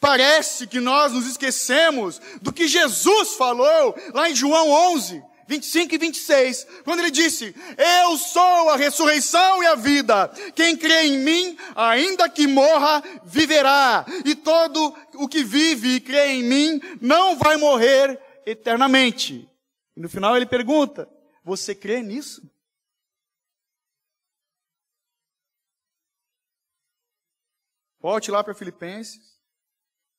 [0.00, 5.98] Parece que nós nos esquecemos do que Jesus falou lá em João 11, 25 e
[5.98, 10.28] 26, quando ele disse: Eu sou a ressurreição e a vida.
[10.54, 14.06] Quem crê em mim, ainda que morra, viverá.
[14.24, 19.50] E todo o que vive e crê em mim não vai morrer eternamente.
[19.96, 21.08] E no final ele pergunta:
[21.42, 22.48] Você crê nisso?
[27.98, 29.38] Volte lá para Filipenses,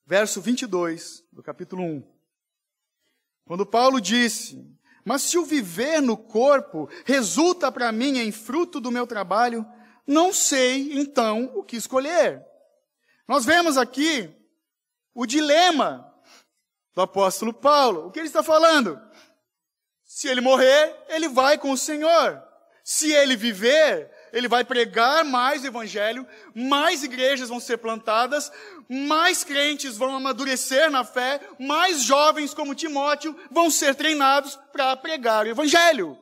[0.06, 2.14] verso 22 do capítulo 1.
[3.46, 4.66] Quando Paulo disse:
[5.04, 9.66] Mas se o viver no corpo resulta para mim em fruto do meu trabalho,
[10.08, 12.46] não sei então o que escolher.
[13.28, 14.34] Nós vemos aqui
[15.14, 16.10] o dilema
[16.94, 18.08] do apóstolo Paulo.
[18.08, 19.00] O que ele está falando?
[20.14, 22.40] Se ele morrer, ele vai com o Senhor.
[22.84, 28.52] Se ele viver, ele vai pregar mais o evangelho, mais igrejas vão ser plantadas,
[28.88, 35.48] mais crentes vão amadurecer na fé, mais jovens como Timóteo vão ser treinados para pregar
[35.48, 36.16] o evangelho.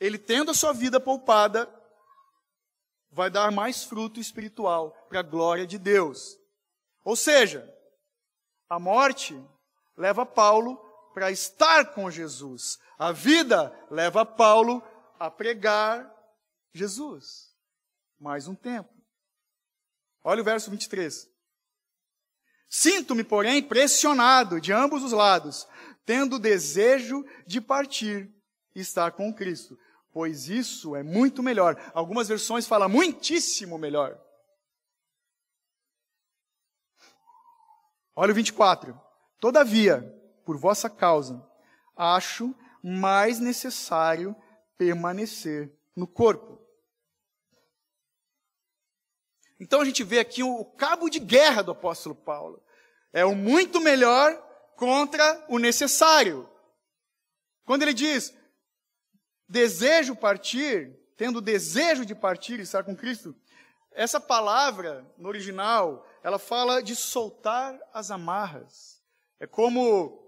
[0.00, 1.72] Ele tendo a sua vida poupada,
[3.12, 6.36] vai dar mais fruto espiritual para a glória de Deus.
[7.04, 7.72] Ou seja,
[8.68, 9.40] a morte
[9.96, 10.83] leva Paulo
[11.14, 12.78] para estar com Jesus.
[12.98, 14.82] A vida leva Paulo
[15.18, 16.12] a pregar
[16.74, 17.54] Jesus.
[18.18, 18.92] Mais um tempo.
[20.24, 21.30] Olha o verso 23.
[22.68, 25.68] Sinto-me, porém, pressionado de ambos os lados,
[26.04, 28.34] tendo desejo de partir
[28.74, 29.78] e estar com Cristo,
[30.12, 31.76] pois isso é muito melhor.
[31.94, 34.20] Algumas versões falam muitíssimo melhor.
[38.16, 39.00] Olha o 24.
[39.40, 40.02] Todavia,
[40.44, 41.44] por vossa causa,
[41.96, 44.36] acho mais necessário
[44.76, 46.60] permanecer no corpo.
[49.58, 52.62] Então a gente vê aqui o cabo de guerra do apóstolo Paulo.
[53.12, 54.36] É o muito melhor
[54.76, 56.48] contra o necessário.
[57.64, 58.36] Quando ele diz,
[59.48, 63.34] desejo partir, tendo desejo de partir e estar com Cristo,
[63.92, 69.00] essa palavra, no original, ela fala de soltar as amarras.
[69.38, 70.23] É como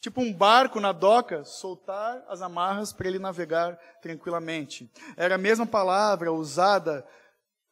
[0.00, 4.90] Tipo um barco na doca, soltar as amarras para ele navegar tranquilamente.
[5.16, 7.06] Era a mesma palavra usada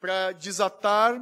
[0.00, 1.20] para desatar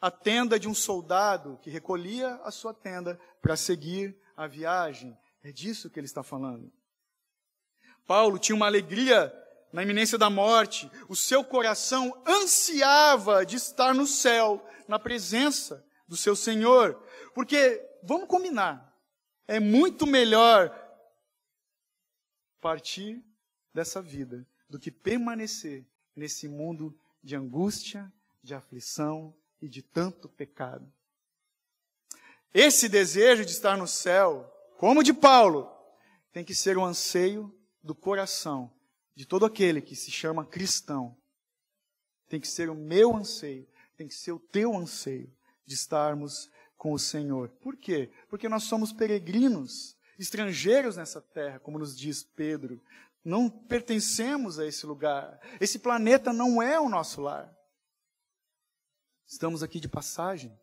[0.00, 5.50] a tenda de um soldado que recolhia a sua tenda para seguir a viagem, É
[5.50, 6.70] disso que ele está falando.
[8.06, 9.32] Paulo tinha uma alegria
[9.72, 16.16] na iminência da morte, o seu coração ansiava de estar no céu, na presença do
[16.16, 17.02] seu Senhor.
[17.34, 18.87] Porque, vamos combinar,
[19.48, 20.70] é muito melhor
[22.60, 23.24] partir
[23.72, 30.92] dessa vida do que permanecer nesse mundo de angústia, de aflição e de tanto pecado.
[32.52, 35.70] Esse desejo de estar no céu, como de Paulo,
[36.30, 38.72] tem que ser o um anseio do coração
[39.14, 41.16] de todo aquele que se chama cristão.
[42.28, 45.34] Tem que ser o meu anseio, tem que ser o teu anseio
[45.66, 47.50] de estarmos com o Senhor.
[47.60, 48.10] Por quê?
[48.30, 52.80] Porque nós somos peregrinos, estrangeiros nessa terra, como nos diz Pedro.
[53.24, 55.38] Não pertencemos a esse lugar.
[55.60, 57.52] Esse planeta não é o nosso lar.
[59.26, 60.56] Estamos aqui de passagem.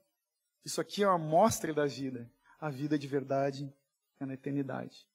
[0.63, 2.31] Isso aqui é uma amostra da vida.
[2.59, 3.71] A vida de verdade
[4.19, 5.05] é na eternidade.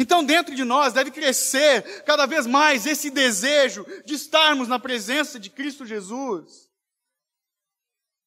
[0.00, 5.38] Então, dentro de nós deve crescer cada vez mais esse desejo de estarmos na presença
[5.38, 6.67] de Cristo Jesus.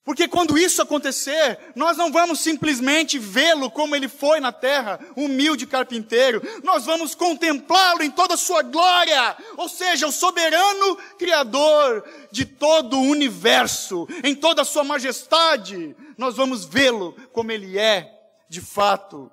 [0.04, 5.68] Porque quando isso acontecer, nós não vamos simplesmente vê-lo como ele foi na terra, humilde
[5.68, 12.46] carpinteiro, nós vamos contemplá-lo em toda a sua glória, ou seja, o soberano criador de
[12.46, 18.12] todo o universo, em toda a sua majestade, nós vamos vê-lo como ele é,
[18.50, 19.32] de fato.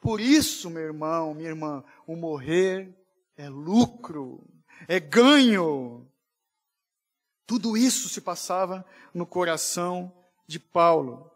[0.00, 2.92] Por isso, meu irmão, minha irmã, o morrer
[3.36, 4.44] é lucro,
[4.88, 6.09] é ganho.
[7.50, 11.28] Tudo isso se passava no coração de Paulo.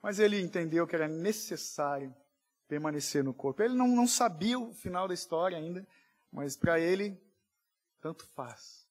[0.00, 2.16] Mas ele entendeu que era necessário
[2.66, 3.62] permanecer no corpo.
[3.62, 5.86] Ele não, não sabia o final da história ainda,
[6.32, 7.22] mas para ele,
[8.00, 8.88] tanto faz.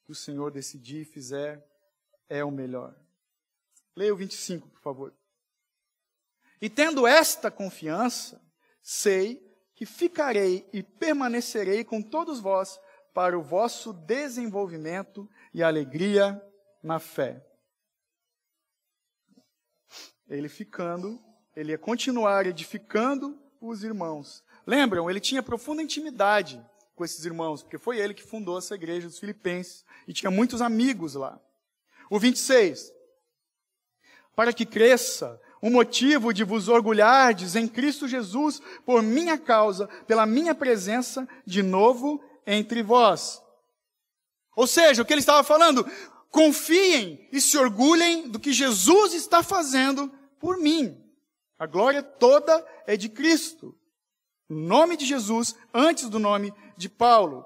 [0.00, 1.62] O que o Senhor decidir e fizer
[2.26, 2.98] é o melhor.
[3.94, 5.14] Leia o 25, por favor.
[6.58, 8.42] E tendo esta confiança,
[8.80, 9.44] sei
[9.76, 12.80] que ficarei e permanecerei com todos vós
[13.12, 16.42] para o vosso desenvolvimento e alegria
[16.82, 17.46] na fé.
[20.26, 21.22] Ele ficando,
[21.54, 24.42] ele ia continuar edificando os irmãos.
[24.66, 25.10] Lembram?
[25.10, 26.64] Ele tinha profunda intimidade
[26.94, 30.62] com esses irmãos, porque foi ele que fundou essa igreja dos Filipenses e tinha muitos
[30.62, 31.38] amigos lá.
[32.10, 32.92] O 26.
[34.34, 40.26] Para que cresça o motivo de vos orgulhardes em Cristo Jesus por minha causa, pela
[40.26, 43.42] minha presença de novo entre vós.
[44.54, 45.86] Ou seja, o que ele estava falando,
[46.30, 50.96] confiem e se orgulhem do que Jesus está fazendo por mim.
[51.58, 53.74] A glória toda é de Cristo.
[54.48, 57.44] O nome de Jesus antes do nome de Paulo.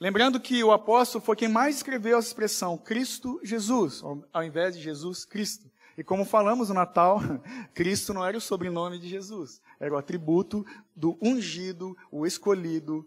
[0.00, 4.00] Lembrando que o apóstolo foi quem mais escreveu a expressão Cristo Jesus,
[4.32, 5.68] ao invés de Jesus Cristo.
[5.96, 7.18] E como falamos no Natal,
[7.74, 13.04] Cristo não era o sobrenome de Jesus, era o atributo do ungido, o escolhido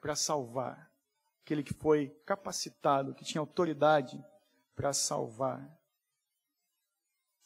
[0.00, 0.90] para salvar.
[1.44, 4.20] Aquele que foi capacitado, que tinha autoridade
[4.74, 5.64] para salvar.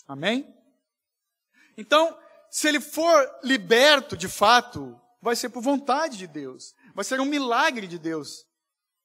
[0.09, 0.57] Amém?
[1.76, 2.18] Então,
[2.51, 6.74] se ele for liberto de fato, vai ser por vontade de Deus.
[6.95, 8.45] Vai ser um milagre de Deus.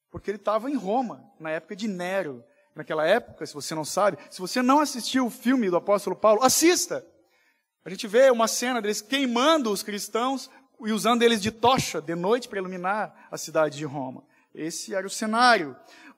[0.09, 2.43] Porque ele estava em Roma, na época de Nero.
[2.75, 6.43] Naquela época, se você não sabe, se você não assistiu o filme do apóstolo Paulo,
[6.43, 7.05] assista.
[7.83, 10.49] A gente vê uma cena deles queimando os cristãos
[10.85, 14.23] e usando eles de tocha de noite para iluminar a cidade de Roma.
[14.53, 15.75] Esse era o cenário.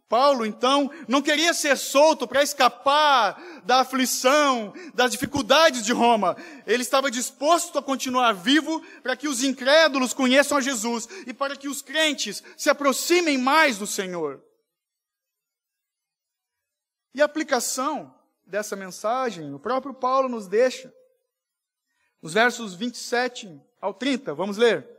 [0.09, 6.35] Paulo, então, não queria ser solto para escapar da aflição, das dificuldades de Roma.
[6.65, 11.55] Ele estava disposto a continuar vivo para que os incrédulos conheçam a Jesus e para
[11.55, 14.43] que os crentes se aproximem mais do Senhor.
[17.13, 18.11] E a aplicação
[18.43, 20.91] dessa mensagem, o próprio Paulo nos deixa.
[22.19, 24.89] Nos versos 27 ao 30, vamos ler.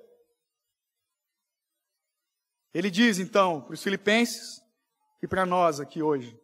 [2.72, 4.59] Ele diz então para os filipenses,
[5.22, 6.38] e para nós aqui hoje.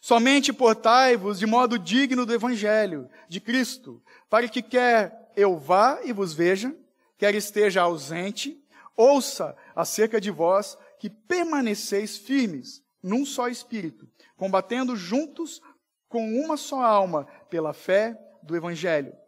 [0.00, 6.12] Somente portai-vos de modo digno do Evangelho de Cristo, para que quer eu vá e
[6.12, 6.74] vos veja,
[7.18, 8.58] quer esteja ausente,
[8.96, 15.60] ouça acerca de vós que permaneceis firmes num só espírito, combatendo juntos
[16.08, 19.19] com uma só alma pela fé do Evangelho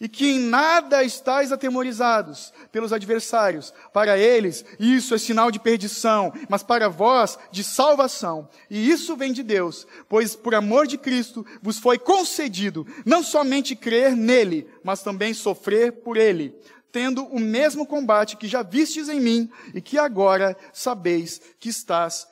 [0.00, 3.72] e que em nada estáis atemorizados pelos adversários.
[3.92, 8.48] Para eles, isso é sinal de perdição, mas para vós, de salvação.
[8.70, 13.76] E isso vem de Deus, pois por amor de Cristo vos foi concedido não somente
[13.76, 16.58] crer nele, mas também sofrer por ele,
[16.90, 22.26] tendo o mesmo combate que já vistes em mim e que agora sabeis que estás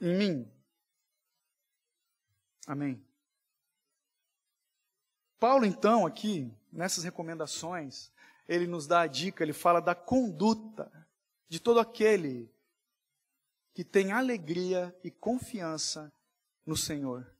[0.00, 0.50] em mim.
[2.66, 3.02] Amém.
[5.38, 8.12] Paulo, então, aqui, nessas recomendações,
[8.48, 10.90] ele nos dá a dica, ele fala da conduta
[11.48, 12.52] de todo aquele
[13.74, 16.12] que tem alegria e confiança
[16.66, 17.32] no Senhor.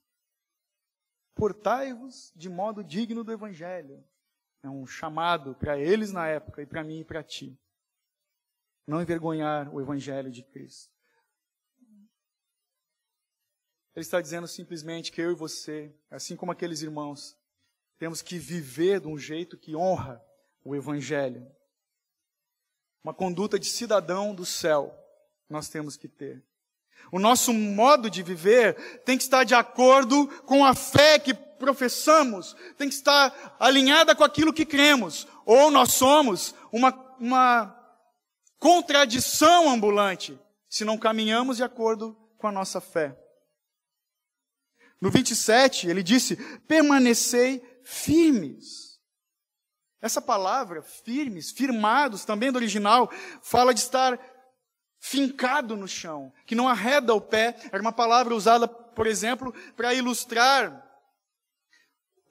[1.35, 4.03] Portai-vos de modo digno do Evangelho.
[4.63, 7.59] É um chamado para eles na época e para mim e para ti.
[8.85, 10.91] Não envergonhar o Evangelho de Cristo.
[13.93, 17.37] Ele está dizendo simplesmente que eu e você, assim como aqueles irmãos,
[18.01, 20.19] temos que viver de um jeito que honra
[20.65, 21.45] o Evangelho.
[23.03, 24.91] Uma conduta de cidadão do céu
[25.47, 26.43] nós temos que ter.
[27.11, 28.73] O nosso modo de viver
[29.03, 34.23] tem que estar de acordo com a fé que professamos, tem que estar alinhada com
[34.23, 35.27] aquilo que cremos.
[35.45, 37.71] Ou nós somos uma, uma
[38.57, 43.15] contradição ambulante se não caminhamos de acordo com a nossa fé.
[44.99, 46.35] No 27, ele disse:
[46.67, 48.99] permanecei firmes.
[50.01, 53.09] Essa palavra, firmes, firmados, também do original,
[53.43, 54.19] fala de estar
[54.99, 57.55] fincado no chão, que não arreda o pé.
[57.71, 60.87] Era uma palavra usada, por exemplo, para ilustrar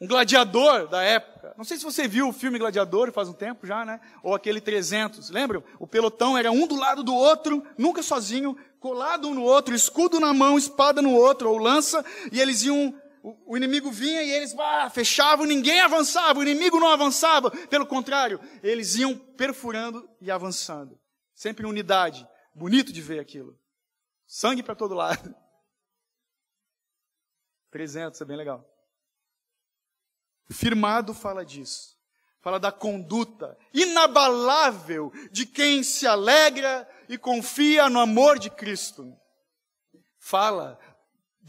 [0.00, 1.52] um gladiador da época.
[1.58, 4.00] Não sei se você viu o filme Gladiador faz um tempo já, né?
[4.22, 5.28] Ou aquele 300.
[5.28, 5.62] Lembram?
[5.78, 10.18] O pelotão era um do lado do outro, nunca sozinho, colado um no outro, escudo
[10.18, 14.54] na mão, espada no outro, ou lança, e eles iam o, inimigo vinha e eles
[14.58, 17.50] ah, fechavam, ninguém avançava, o inimigo não avançava.
[17.68, 20.98] Pelo contrário, eles iam perfurando e avançando.
[21.34, 22.26] Sempre em unidade.
[22.54, 23.58] Bonito de ver aquilo.
[24.26, 25.34] Sangue para todo lado.
[27.70, 28.66] 300, é bem legal.
[30.50, 31.98] Firmado fala disso.
[32.40, 39.14] Fala da conduta inabalável de quem se alegra e confia no amor de Cristo.
[40.18, 40.78] Fala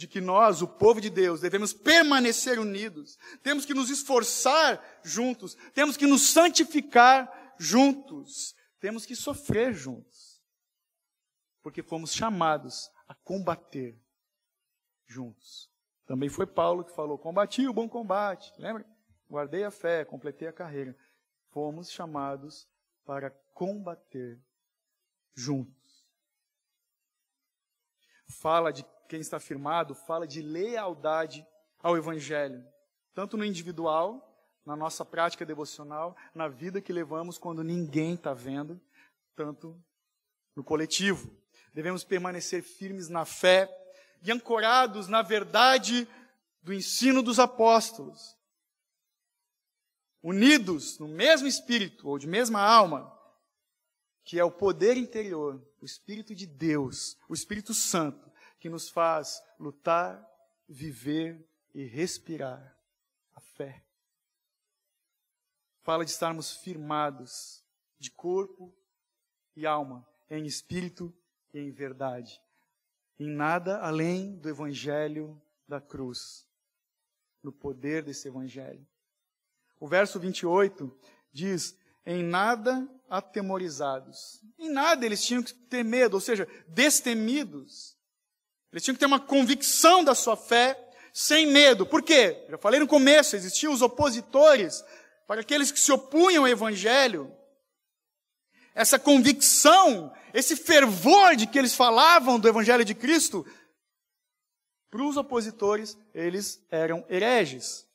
[0.01, 5.55] de que nós, o povo de Deus, devemos permanecer unidos, temos que nos esforçar juntos,
[5.75, 10.41] temos que nos santificar juntos, temos que sofrer juntos,
[11.61, 13.95] porque fomos chamados a combater
[15.05, 15.69] juntos.
[16.07, 18.83] Também foi Paulo que falou: combati o bom combate, lembra?
[19.29, 20.97] Guardei a fé, completei a carreira.
[21.51, 22.67] Fomos chamados
[23.05, 24.41] para combater
[25.35, 26.07] juntos.
[28.41, 31.45] Fala de quem está firmado, fala de lealdade
[31.83, 32.65] ao Evangelho,
[33.13, 34.25] tanto no individual,
[34.65, 38.79] na nossa prática devocional, na vida que levamos quando ninguém está vendo,
[39.35, 39.77] tanto
[40.55, 41.29] no coletivo.
[41.73, 43.69] Devemos permanecer firmes na fé
[44.23, 46.07] e ancorados na verdade
[46.61, 48.37] do ensino dos apóstolos,
[50.23, 53.11] unidos no mesmo espírito ou de mesma alma,
[54.23, 58.30] que é o poder interior, o Espírito de Deus, o Espírito Santo,
[58.61, 60.23] que nos faz lutar,
[60.69, 61.43] viver
[61.73, 62.77] e respirar
[63.33, 63.83] a fé.
[65.81, 67.63] Fala de estarmos firmados
[67.97, 68.71] de corpo
[69.55, 71.11] e alma, em espírito
[71.51, 72.39] e em verdade,
[73.19, 76.47] em nada além do evangelho da cruz,
[77.41, 78.87] no poder desse evangelho.
[79.79, 80.95] O verso 28
[81.33, 84.39] diz: em nada atemorizados.
[84.59, 87.99] Em nada eles tinham que ter medo, ou seja, destemidos.
[88.71, 90.79] Eles tinham que ter uma convicção da sua fé
[91.13, 91.85] sem medo.
[91.85, 92.45] Por quê?
[92.49, 94.83] Já falei no começo, existiam os opositores,
[95.27, 97.35] para aqueles que se opunham ao evangelho.
[98.73, 103.45] Essa convicção, esse fervor de que eles falavam do evangelho de Cristo,
[104.89, 107.87] para os opositores, eles eram hereges,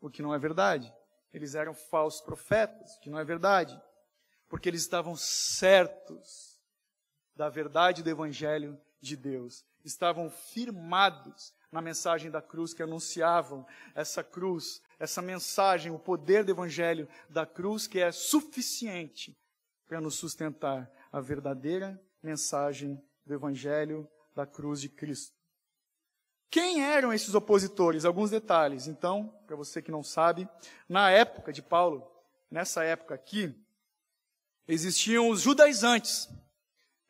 [0.00, 0.92] o que não é verdade.
[1.32, 3.78] Eles eram falsos profetas, o que não é verdade.
[4.48, 6.58] Porque eles estavam certos
[7.34, 14.22] da verdade do evangelho de Deus estavam firmados na mensagem da cruz que anunciavam essa
[14.22, 19.36] cruz, essa mensagem, o poder do evangelho da cruz que é suficiente
[19.86, 25.36] para nos sustentar a verdadeira mensagem do evangelho da cruz de Cristo.
[26.50, 28.04] Quem eram esses opositores?
[28.04, 28.86] Alguns detalhes.
[28.86, 30.48] Então, para você que não sabe,
[30.88, 32.10] na época de Paulo,
[32.50, 33.54] nessa época aqui,
[34.66, 36.28] existiam os judaizantes.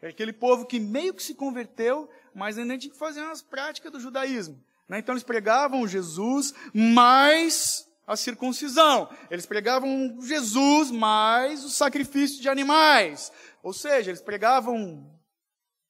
[0.02, 3.98] Aquele povo que meio que se converteu, mas ainda tinha que fazer umas práticas do
[3.98, 4.62] judaísmo.
[4.86, 4.98] Né?
[4.98, 9.08] Então eles pregavam Jesus mais a circuncisão.
[9.30, 13.32] Eles pregavam Jesus mais o sacrifício de animais.
[13.62, 15.10] Ou seja, eles pregavam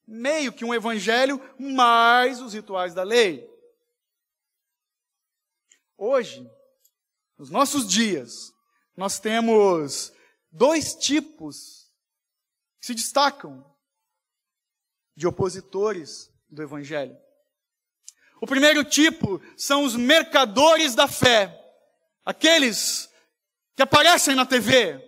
[0.07, 3.45] meio que um evangelho mais os rituais da lei.
[5.99, 6.49] Hoje,
[7.37, 8.55] nos nossos dias,
[8.97, 10.13] nós temos
[10.53, 11.93] dois tipos
[12.79, 13.67] que se destacam
[15.17, 17.17] de opositores do Evangelho.
[18.41, 21.59] O primeiro tipo são os mercadores da fé,
[22.25, 23.09] aqueles
[23.75, 25.03] que aparecem na TV,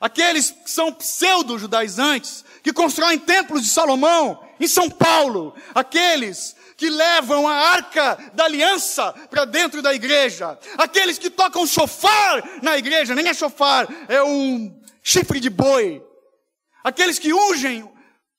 [0.00, 7.48] aqueles que são pseudo-judaizantes, que constroem templos de Salomão em São Paulo, aqueles que levam
[7.48, 13.28] a arca da aliança para dentro da igreja, aqueles que tocam chofar na igreja, nem
[13.28, 16.04] é chofar, é um chifre de boi,
[16.84, 17.90] aqueles que ungem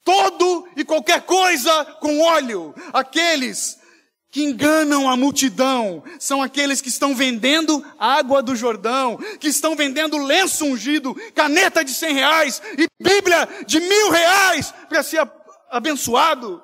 [0.08, 3.78] todo e qualquer coisa com óleo, aqueles
[4.32, 10.18] que enganam a multidão, são aqueles que estão vendendo água do Jordão, que estão vendendo
[10.18, 15.30] lenço ungido, caneta de cem reais e Bíblia de mil reais para ser
[15.70, 16.64] abençoado.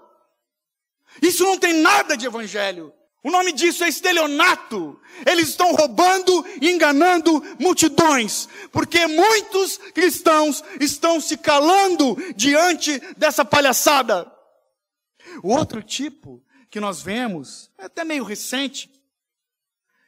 [1.21, 2.93] Isso não tem nada de evangelho.
[3.23, 4.99] O nome disso é estelionato.
[5.25, 14.29] Eles estão roubando e enganando multidões, porque muitos cristãos estão se calando diante dessa palhaçada.
[15.41, 18.91] O outro tipo que nós vemos, é até meio recente,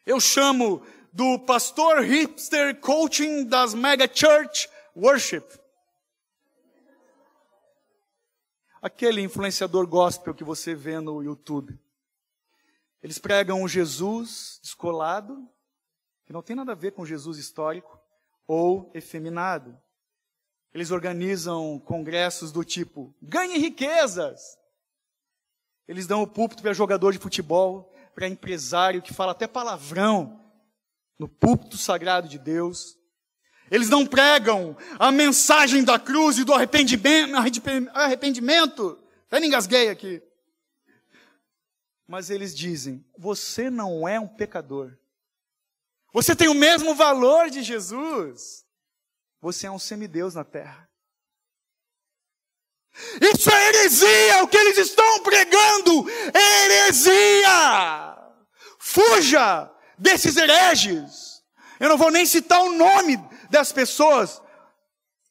[0.05, 0.81] eu chamo
[1.13, 5.45] do pastor hipster coaching das mega church worship.
[8.85, 11.75] aquele influenciador gospel que você vê no YouTube.
[13.05, 15.47] Eles pregam um Jesus descolado,
[16.25, 17.99] que não tem nada a ver com Jesus histórico,
[18.47, 19.79] ou efeminado.
[20.73, 24.57] Eles organizam congressos do tipo: ganhe riquezas.
[25.87, 30.43] Eles dão o púlpito para jogador de futebol, para empresário que fala até palavrão
[31.19, 32.97] no púlpito sagrado de Deus.
[33.69, 37.35] Eles não pregam a mensagem da cruz e do arrependimento.
[37.93, 38.97] arrependimento.
[39.27, 40.23] Até me engasguei aqui.
[42.07, 44.97] Mas eles dizem: você não é um pecador.
[46.13, 48.65] Você tem o mesmo valor de Jesus.
[49.41, 50.89] Você é um semideus na terra.
[53.21, 56.09] Isso é heresia, o que eles estão pregando.
[56.33, 58.17] É heresia.
[58.79, 61.43] Fuja desses hereges.
[61.79, 63.17] Eu não vou nem citar o nome
[63.49, 64.41] das pessoas,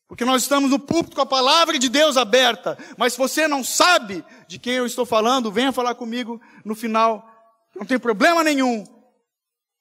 [0.07, 2.77] porque nós estamos no púlpito com a palavra de Deus aberta.
[2.97, 7.27] Mas se você não sabe de quem eu estou falando, venha falar comigo no final.
[7.75, 8.85] Não tem problema nenhum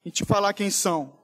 [0.05, 1.19] em te falar quem são.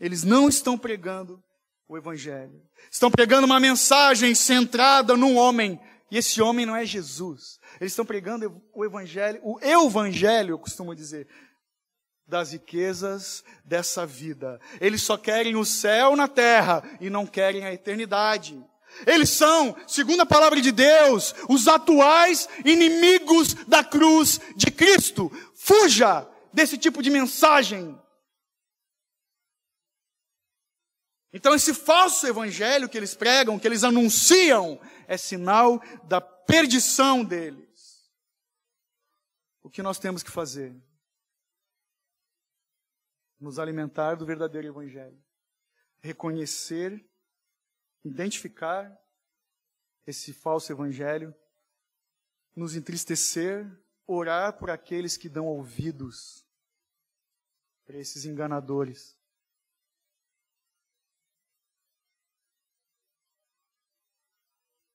[0.00, 1.42] Eles não estão pregando
[1.88, 2.62] o Evangelho.
[2.90, 5.80] Estão pregando uma mensagem centrada num homem.
[6.10, 7.58] E esse homem não é Jesus.
[7.80, 11.28] Eles estão pregando o Evangelho, o Evangelho, eu costumo dizer
[12.28, 14.60] das riquezas dessa vida.
[14.80, 18.62] Eles só querem o céu na terra e não querem a eternidade.
[19.06, 25.30] Eles são, segundo a palavra de Deus, os atuais inimigos da cruz de Cristo.
[25.54, 27.98] Fuja desse tipo de mensagem.
[31.32, 37.68] Então, esse falso evangelho que eles pregam, que eles anunciam, é sinal da perdição deles.
[39.62, 40.74] O que nós temos que fazer?
[43.40, 45.22] Nos alimentar do verdadeiro Evangelho.
[46.00, 47.08] Reconhecer,
[48.04, 48.96] identificar
[50.06, 51.34] esse falso Evangelho,
[52.54, 53.66] nos entristecer,
[54.06, 56.46] orar por aqueles que dão ouvidos
[57.84, 59.16] para esses enganadores.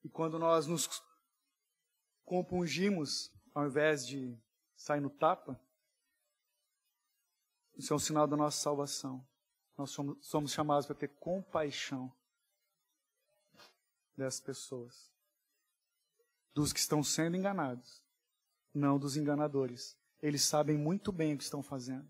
[0.04, 0.90] E quando nós nos
[2.26, 4.38] compungimos, ao invés de
[4.76, 5.60] sair no tapa,
[7.76, 9.26] isso é um sinal da nossa salvação.
[9.78, 12.12] Nós somos, somos chamados para ter compaixão
[14.16, 15.12] dessas pessoas.
[16.54, 18.04] Dos que estão sendo enganados,
[18.74, 19.98] não dos enganadores.
[20.22, 22.08] Eles sabem muito bem o que estão fazendo.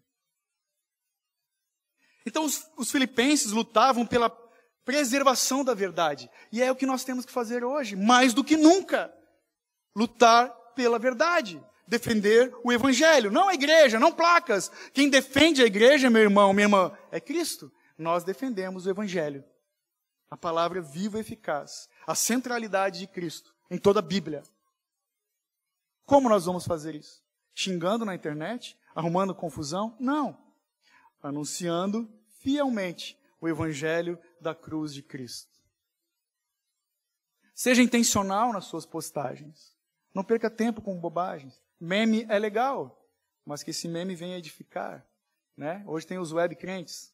[2.26, 4.30] Então os, os filipenses lutavam pela
[4.84, 6.30] preservação da verdade.
[6.52, 9.14] E é o que nós temos que fazer hoje, mais do que nunca.
[9.96, 14.72] Lutar pela verdade defender o evangelho, não a igreja, não placas.
[14.94, 17.72] Quem defende a igreja, meu irmão, minha irmã, é Cristo.
[17.98, 19.44] Nós defendemos o evangelho.
[20.30, 24.44] A palavra viva e eficaz, a centralidade de Cristo em toda a Bíblia.
[26.06, 27.24] Como nós vamos fazer isso?
[27.54, 28.78] Xingando na internet?
[28.96, 29.96] Arrumando confusão?
[30.00, 30.38] Não.
[31.22, 35.54] Anunciando fielmente o evangelho da cruz de Cristo.
[37.54, 39.76] Seja intencional nas suas postagens.
[40.14, 41.63] Não perca tempo com bobagens.
[41.86, 42.98] Meme é legal,
[43.44, 45.06] mas que esse meme venha edificar.
[45.58, 45.84] Né?
[45.86, 47.14] Hoje tem os web crentes.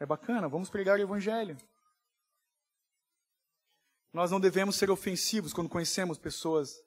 [0.00, 1.58] É bacana, vamos pregar o evangelho.
[4.14, 6.82] Nós não devemos ser ofensivos quando conhecemos pessoas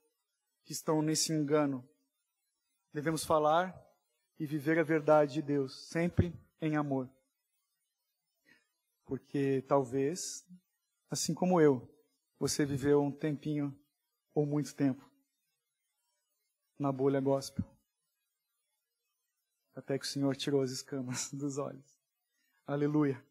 [0.64, 1.88] que estão nesse engano.
[2.92, 3.80] Devemos falar
[4.40, 7.08] e viver a verdade de Deus, sempre em amor.
[9.06, 10.44] Porque talvez,
[11.08, 11.88] assim como eu,
[12.40, 13.80] você viveu um tempinho
[14.34, 15.11] ou muito tempo
[16.82, 17.64] na bolha gospel.
[19.76, 21.86] Até que o Senhor tirou as escamas dos olhos.
[22.66, 23.24] Aleluia.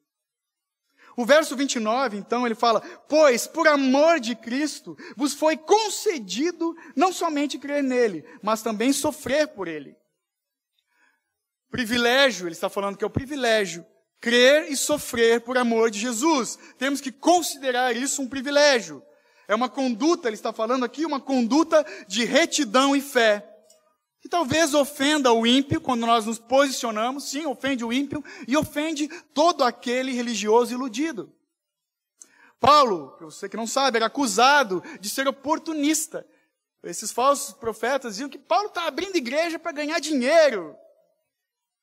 [1.16, 7.12] O verso 29, então, ele fala: Pois, por amor de Cristo, vos foi concedido não
[7.12, 9.96] somente crer nele, mas também sofrer por ele.
[11.68, 13.84] Privilégio, ele está falando que é o privilégio,
[14.20, 16.58] crer e sofrer por amor de Jesus.
[16.78, 19.02] Temos que considerar isso um privilégio.
[19.50, 23.44] É uma conduta, ele está falando aqui, uma conduta de retidão e fé
[24.20, 29.08] que talvez ofenda o ímpio quando nós nos posicionamos, sim, ofende o ímpio e ofende
[29.34, 31.34] todo aquele religioso iludido.
[32.60, 36.24] Paulo, para você que não sabe, era acusado de ser oportunista.
[36.84, 40.76] Esses falsos profetas diziam que Paulo está abrindo igreja para ganhar dinheiro.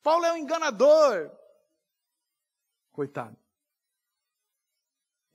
[0.02, 1.30] Paulo é um enganador.
[2.92, 3.36] Coitado.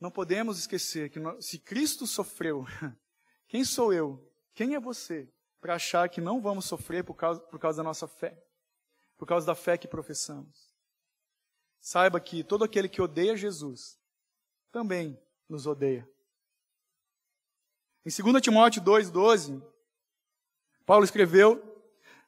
[0.04, 2.66] Não podemos esquecer que se Cristo sofreu,
[3.48, 4.30] quem sou eu?
[4.54, 5.32] Quem é você
[5.62, 8.38] para achar que não vamos sofrer por causa, por causa da nossa fé,
[9.18, 10.76] por causa da fé que professamos.
[11.80, 13.98] Saiba que todo aquele que odeia Jesus
[14.74, 16.06] também nos odeia.
[18.06, 19.66] Em 2 Timóteo 2,12,
[20.86, 21.64] Paulo escreveu: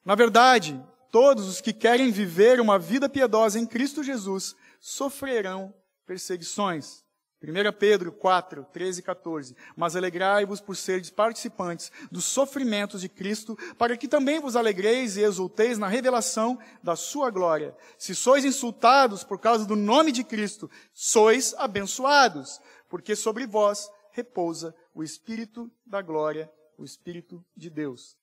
[0.05, 7.04] Na verdade, todos os que querem viver uma vida piedosa em Cristo Jesus sofrerão perseguições.
[7.45, 9.55] 1 Pedro 4, 13 e 14.
[9.75, 15.21] Mas alegrai-vos por seres participantes dos sofrimentos de Cristo, para que também vos alegreis e
[15.21, 17.75] exulteis na revelação da sua glória.
[17.97, 24.73] Se sois insultados por causa do nome de Cristo, sois abençoados, porque sobre vós repousa
[24.93, 28.17] o Espírito da glória, o Espírito de Deus.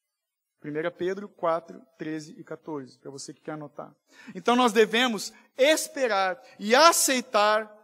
[0.64, 3.92] 1 Pedro 4, 13 e 14, para você que quer anotar.
[4.34, 7.81] Então nós devemos esperar e aceitar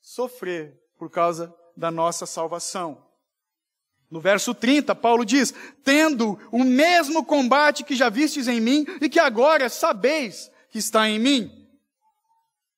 [0.00, 3.06] sofrer por causa da nossa salvação.
[4.10, 9.08] No verso 30, Paulo diz: Tendo o mesmo combate que já vistes em mim e
[9.08, 11.56] que agora sabeis que está em mim.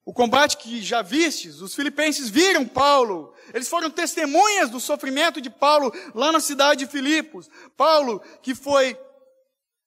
[0.05, 5.49] O combate que já vistes, os filipenses viram Paulo, eles foram testemunhas do sofrimento de
[5.49, 7.49] Paulo lá na cidade de Filipos.
[7.77, 8.99] Paulo, que foi,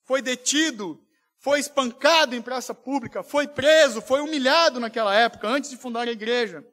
[0.05, 1.01] foi detido,
[1.38, 6.11] foi espancado em praça pública, foi preso, foi humilhado naquela época, antes de fundar a
[6.11, 6.65] igreja.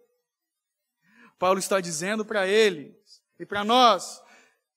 [1.43, 2.95] Paulo está dizendo para eles
[3.37, 4.23] e para nós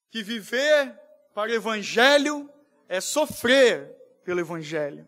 [0.10, 1.00] que viver
[1.32, 2.50] para o Evangelho
[2.90, 5.08] é sofrer pelo Evangelho.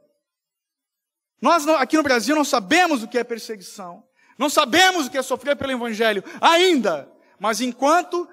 [1.41, 4.03] Nós aqui no Brasil não sabemos o que é perseguição,
[4.37, 8.29] não sabemos o que é sofrer pelo Evangelho ainda, mas enquanto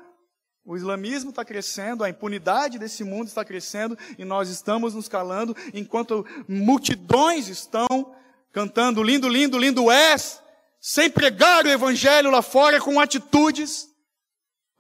[0.62, 5.56] o islamismo está crescendo, a impunidade desse mundo está crescendo e nós estamos nos calando,
[5.72, 8.14] enquanto multidões estão
[8.52, 10.43] cantando lindo, lindo, lindo és,
[10.86, 13.88] sem pregar o evangelho lá fora com atitudes,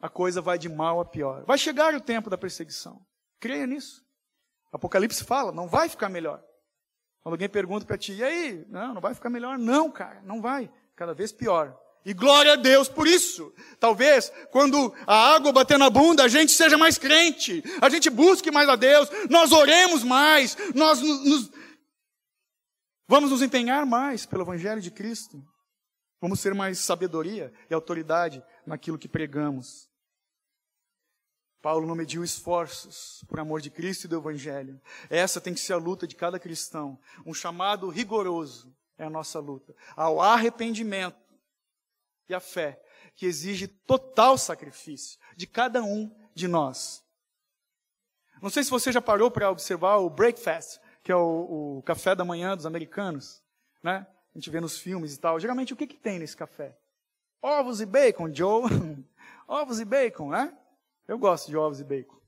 [0.02, 1.46] a coisa vai de mal a pior.
[1.46, 3.00] Vai chegar o tempo da perseguição.
[3.40, 4.04] Creia nisso.
[4.70, 6.44] Apocalipse fala, não vai ficar melhor.
[7.22, 8.66] Quando alguém pergunta para ti, e aí?
[8.68, 9.56] Não, não vai ficar melhor.
[9.56, 10.70] Não, cara, não vai.
[10.94, 11.74] Cada vez pior.
[12.04, 13.50] E glória a Deus por isso.
[13.80, 18.50] Talvez, quando a água bater na bunda, a gente seja mais crente, a gente busque
[18.50, 21.50] mais a Deus, nós oremos mais, nós nos,
[23.08, 25.42] vamos nos empenhar mais pelo Evangelho de Cristo.
[26.20, 29.88] Vamos ter mais sabedoria e autoridade naquilo que pregamos.
[31.60, 34.80] Paulo não mediu esforços por amor de Cristo e do Evangelho.
[35.08, 36.98] Essa tem que ser a luta de cada cristão.
[37.24, 39.74] Um chamado rigoroso é a nossa luta.
[39.96, 41.16] Ao arrependimento
[42.28, 42.82] e à fé,
[43.16, 47.02] que exige total sacrifício de cada um de nós.
[48.42, 52.14] Não sei se você já parou para observar o breakfast, que é o, o café
[52.14, 53.42] da manhã dos americanos,
[53.82, 54.06] né?
[54.34, 55.38] A gente vê nos filmes e tal.
[55.38, 56.76] Geralmente, o que, que tem nesse café?
[57.40, 58.64] Ovos e bacon, Joe.
[59.46, 60.56] ovos e bacon, né?
[61.06, 62.20] Eu gosto de ovos e bacon.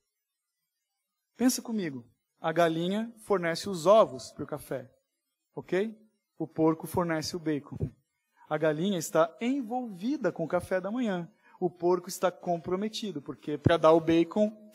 [1.36, 2.06] Pensa comigo.
[2.40, 4.88] A galinha fornece os ovos para o café,
[5.54, 5.98] ok?
[6.38, 7.90] O porco fornece o bacon.
[8.48, 11.28] A galinha está envolvida com o café da manhã.
[11.58, 14.65] O porco está comprometido, porque para dar o bacon,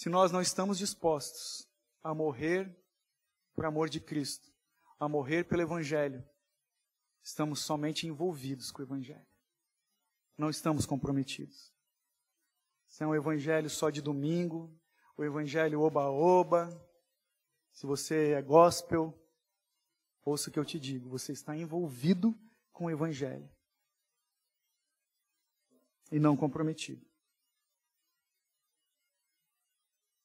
[0.00, 1.68] se nós não estamos dispostos
[2.02, 2.74] a morrer
[3.54, 4.50] por amor de Cristo,
[4.98, 6.26] a morrer pelo Evangelho,
[7.22, 9.26] estamos somente envolvidos com o Evangelho.
[10.38, 11.70] Não estamos comprometidos.
[12.88, 14.74] Se é um Evangelho só de domingo,
[15.18, 16.70] o Evangelho oba-oba,
[17.70, 19.14] se você é gospel,
[20.24, 22.34] ouça o que eu te digo, você está envolvido
[22.72, 23.50] com o Evangelho
[26.10, 27.09] e não comprometido.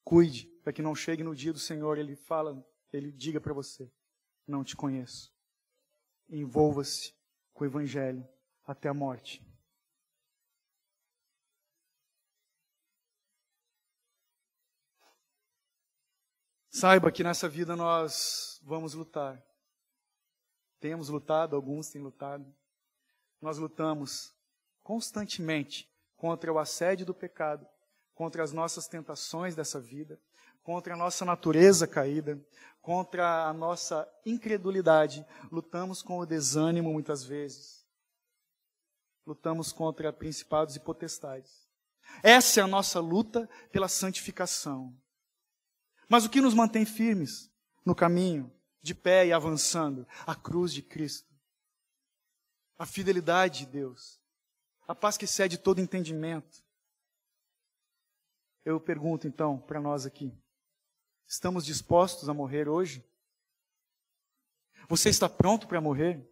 [0.06, 3.92] Cuide, para que não chegue no dia do Senhor, ele fala ele diga para você:
[4.48, 5.34] Não te conheço.
[6.30, 7.14] Envolva-se
[7.54, 8.28] com o Evangelho
[8.66, 9.46] até a morte.
[16.70, 19.42] Saiba que nessa vida nós vamos lutar.
[20.80, 22.54] Temos lutado, alguns têm lutado.
[23.42, 24.36] Nós lutamos
[24.84, 27.66] constantemente contra o assédio do pecado,
[28.16, 30.20] contra as nossas tentações dessa vida,
[30.64, 32.44] contra a nossa natureza caída,
[32.82, 35.24] contra a nossa incredulidade.
[35.52, 37.86] Lutamos com o desânimo muitas vezes.
[39.28, 41.68] Lutamos contra principados e potestades.
[42.24, 44.96] Essa é a nossa luta pela santificação.
[46.08, 47.52] Mas o que nos mantém firmes
[47.84, 48.52] no caminho,
[48.82, 50.08] de pé e avançando?
[50.26, 51.34] A cruz de Cristo.
[52.78, 54.20] A fidelidade de Deus.
[54.88, 56.65] A paz que excede todo entendimento.
[58.66, 60.36] Eu pergunto então para nós aqui:
[61.28, 63.08] estamos dispostos a morrer hoje?
[64.90, 66.28] Você está pronto para morrer?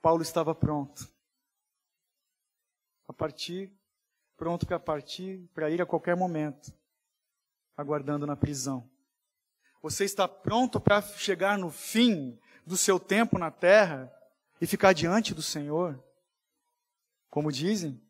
[0.00, 1.12] Paulo estava pronto.
[3.08, 3.76] A partir,
[4.36, 6.72] pronto para partir, para ir a qualquer momento
[7.76, 8.88] aguardando na prisão.
[9.82, 14.12] Você está pronto para chegar no fim do seu tempo na terra
[14.60, 16.02] e ficar diante do Senhor?
[17.30, 18.00] Como dizem,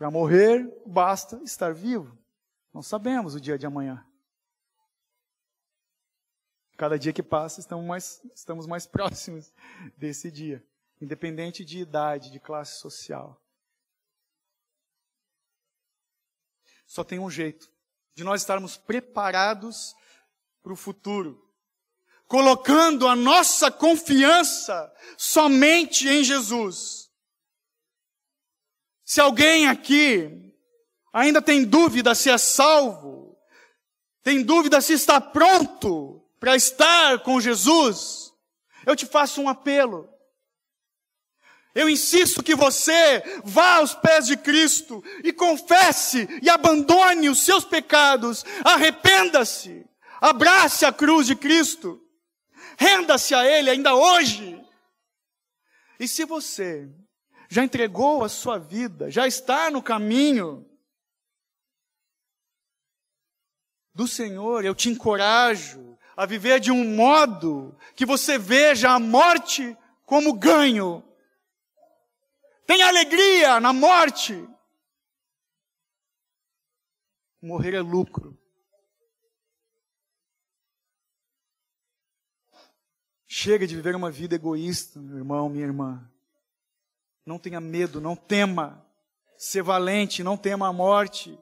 [0.00, 2.18] para morrer basta estar vivo.
[2.72, 4.02] Não sabemos o dia de amanhã.
[6.78, 9.52] Cada dia que passa, estamos mais, estamos mais próximos
[9.98, 10.66] desse dia,
[11.02, 13.38] independente de idade, de classe social.
[16.86, 17.70] Só tem um jeito
[18.14, 19.94] de nós estarmos preparados
[20.62, 21.46] para o futuro,
[22.26, 27.09] colocando a nossa confiança somente em Jesus.
[29.10, 30.54] Se alguém aqui
[31.12, 33.36] ainda tem dúvida se é salvo,
[34.22, 38.32] tem dúvida se está pronto para estar com Jesus,
[38.86, 40.08] eu te faço um apelo.
[41.74, 47.64] Eu insisto que você vá aos pés de Cristo e confesse e abandone os seus
[47.64, 49.84] pecados, arrependa-se,
[50.20, 52.00] abrace a cruz de Cristo,
[52.78, 54.64] renda-se a Ele ainda hoje.
[55.98, 56.88] E se você
[57.50, 60.66] já entregou a sua vida, já está no caminho
[63.92, 69.76] do Senhor, eu te encorajo a viver de um modo que você veja a morte
[70.06, 71.04] como ganho
[72.70, 74.48] tem alegria na morte.
[77.42, 78.38] Morrer é lucro.
[83.26, 86.08] Chega de viver uma vida egoísta, meu irmão, minha irmã.
[87.24, 88.84] Não tenha medo, não tema.
[89.36, 91.38] Ser valente, não tema a morte,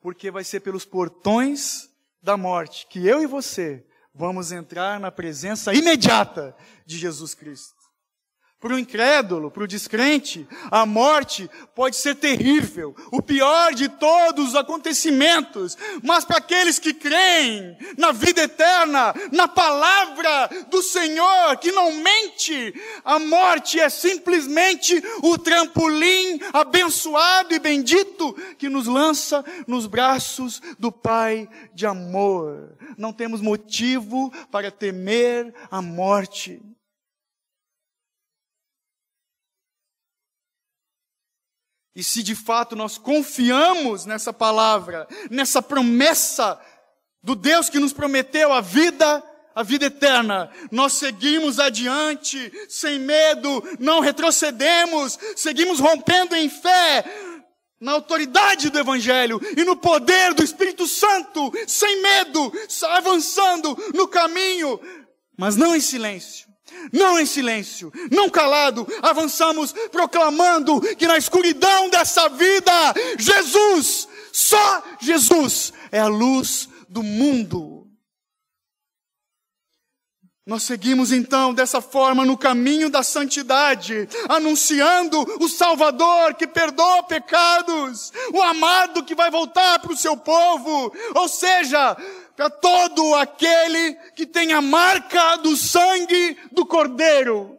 [0.00, 1.88] porque vai ser pelos portões
[2.22, 6.54] da morte que eu e você vamos entrar na presença imediata
[6.84, 7.79] de Jesus Cristo.
[8.60, 14.50] Para o incrédulo, para o descrente, a morte pode ser terrível, o pior de todos
[14.50, 21.72] os acontecimentos, mas para aqueles que creem na vida eterna, na palavra do Senhor, que
[21.72, 29.86] não mente, a morte é simplesmente o trampolim abençoado e bendito que nos lança nos
[29.86, 32.76] braços do Pai de amor.
[32.98, 36.60] Não temos motivo para temer a morte.
[41.94, 46.60] E se de fato nós confiamos nessa palavra, nessa promessa
[47.22, 49.22] do Deus que nos prometeu a vida,
[49.54, 57.04] a vida eterna, nós seguimos adiante, sem medo, não retrocedemos, seguimos rompendo em fé,
[57.80, 62.52] na autoridade do Evangelho e no poder do Espírito Santo, sem medo,
[62.90, 64.78] avançando no caminho,
[65.36, 66.46] mas não em silêncio,
[66.92, 72.72] não em silêncio, não calado, avançamos proclamando que na escuridão dessa vida,
[73.18, 77.80] Jesus, só Jesus é a luz do mundo.
[80.50, 88.10] Nós seguimos então dessa forma no caminho da santidade, anunciando o Salvador que perdoa pecados,
[88.32, 91.96] o amado que vai voltar para o seu povo, ou seja,
[92.40, 97.54] para todo aquele que tem a marca do sangue do Cordeiro.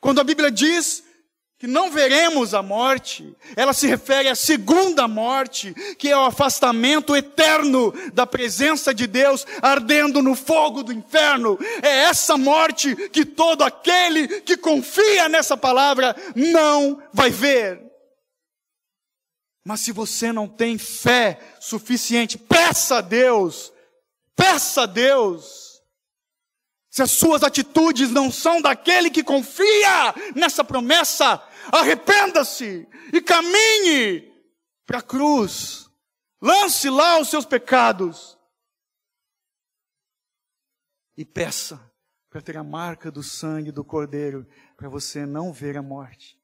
[0.00, 1.04] Quando a Bíblia diz
[1.58, 7.14] que não veremos a morte, ela se refere à segunda morte, que é o afastamento
[7.14, 11.58] eterno da presença de Deus, ardendo no fogo do inferno.
[11.82, 17.85] É essa morte que todo aquele que confia nessa palavra não vai ver.
[19.66, 23.72] Mas se você não tem fé suficiente, peça a Deus
[24.36, 25.82] Peça a Deus.
[26.90, 31.42] Se as suas atitudes não são daquele que confia nessa promessa,
[31.72, 34.32] arrependa-se e caminhe
[34.86, 35.90] para a cruz.
[36.40, 38.38] Lance lá os seus pecados.
[41.16, 41.80] E peça
[42.28, 44.46] para ter a marca do sangue do Cordeiro,
[44.76, 46.35] para você não ver a morte.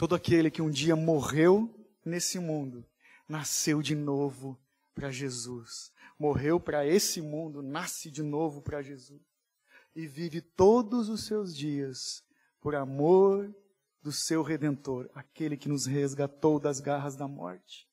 [0.00, 1.68] Todo aquele que um dia morreu
[2.02, 2.86] nesse mundo,
[3.28, 4.58] nasceu de novo
[4.94, 5.92] para Jesus.
[6.18, 9.20] Morreu para esse mundo, nasce de novo para Jesus.
[9.94, 12.24] E vive todos os seus dias
[12.62, 13.54] por amor
[14.00, 17.86] do seu redentor, aquele que nos resgatou das garras da morte.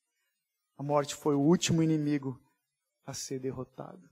[0.78, 2.41] A morte foi o último inimigo
[3.05, 4.10] a ser derrotado.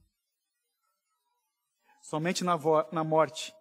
[2.02, 2.58] Somente na,
[2.92, 3.56] na morte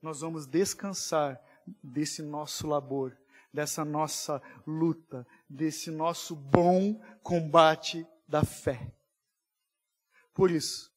[0.00, 1.42] nós vamos descansar
[1.82, 3.18] desse nosso labor
[3.52, 8.92] dessa nossa luta, desse nosso bom combate da fé.
[10.34, 10.92] Por isso,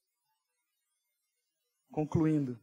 [1.91, 2.60] concluindo,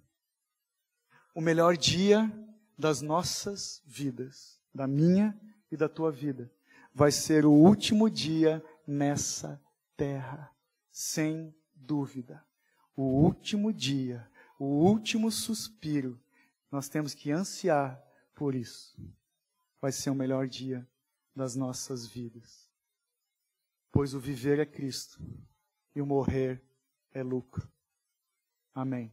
[1.35, 2.31] o melhor dia
[2.77, 5.39] das nossas vidas, da minha
[5.71, 6.51] e da tua vida,
[6.95, 9.61] vai ser o último dia nessa
[9.97, 10.55] terra,
[10.91, 12.45] sem dúvida.
[12.95, 14.29] O último dia,
[14.59, 16.21] o último suspiro,
[16.71, 18.03] nós temos que ansiar
[18.35, 18.97] por isso
[19.81, 20.87] vai ser o melhor dia
[21.35, 22.69] das nossas vidas.
[23.91, 25.21] Pois o viver é Cristo
[25.95, 26.63] e o morrer
[27.13, 27.71] é lucro.
[28.75, 29.13] Amém.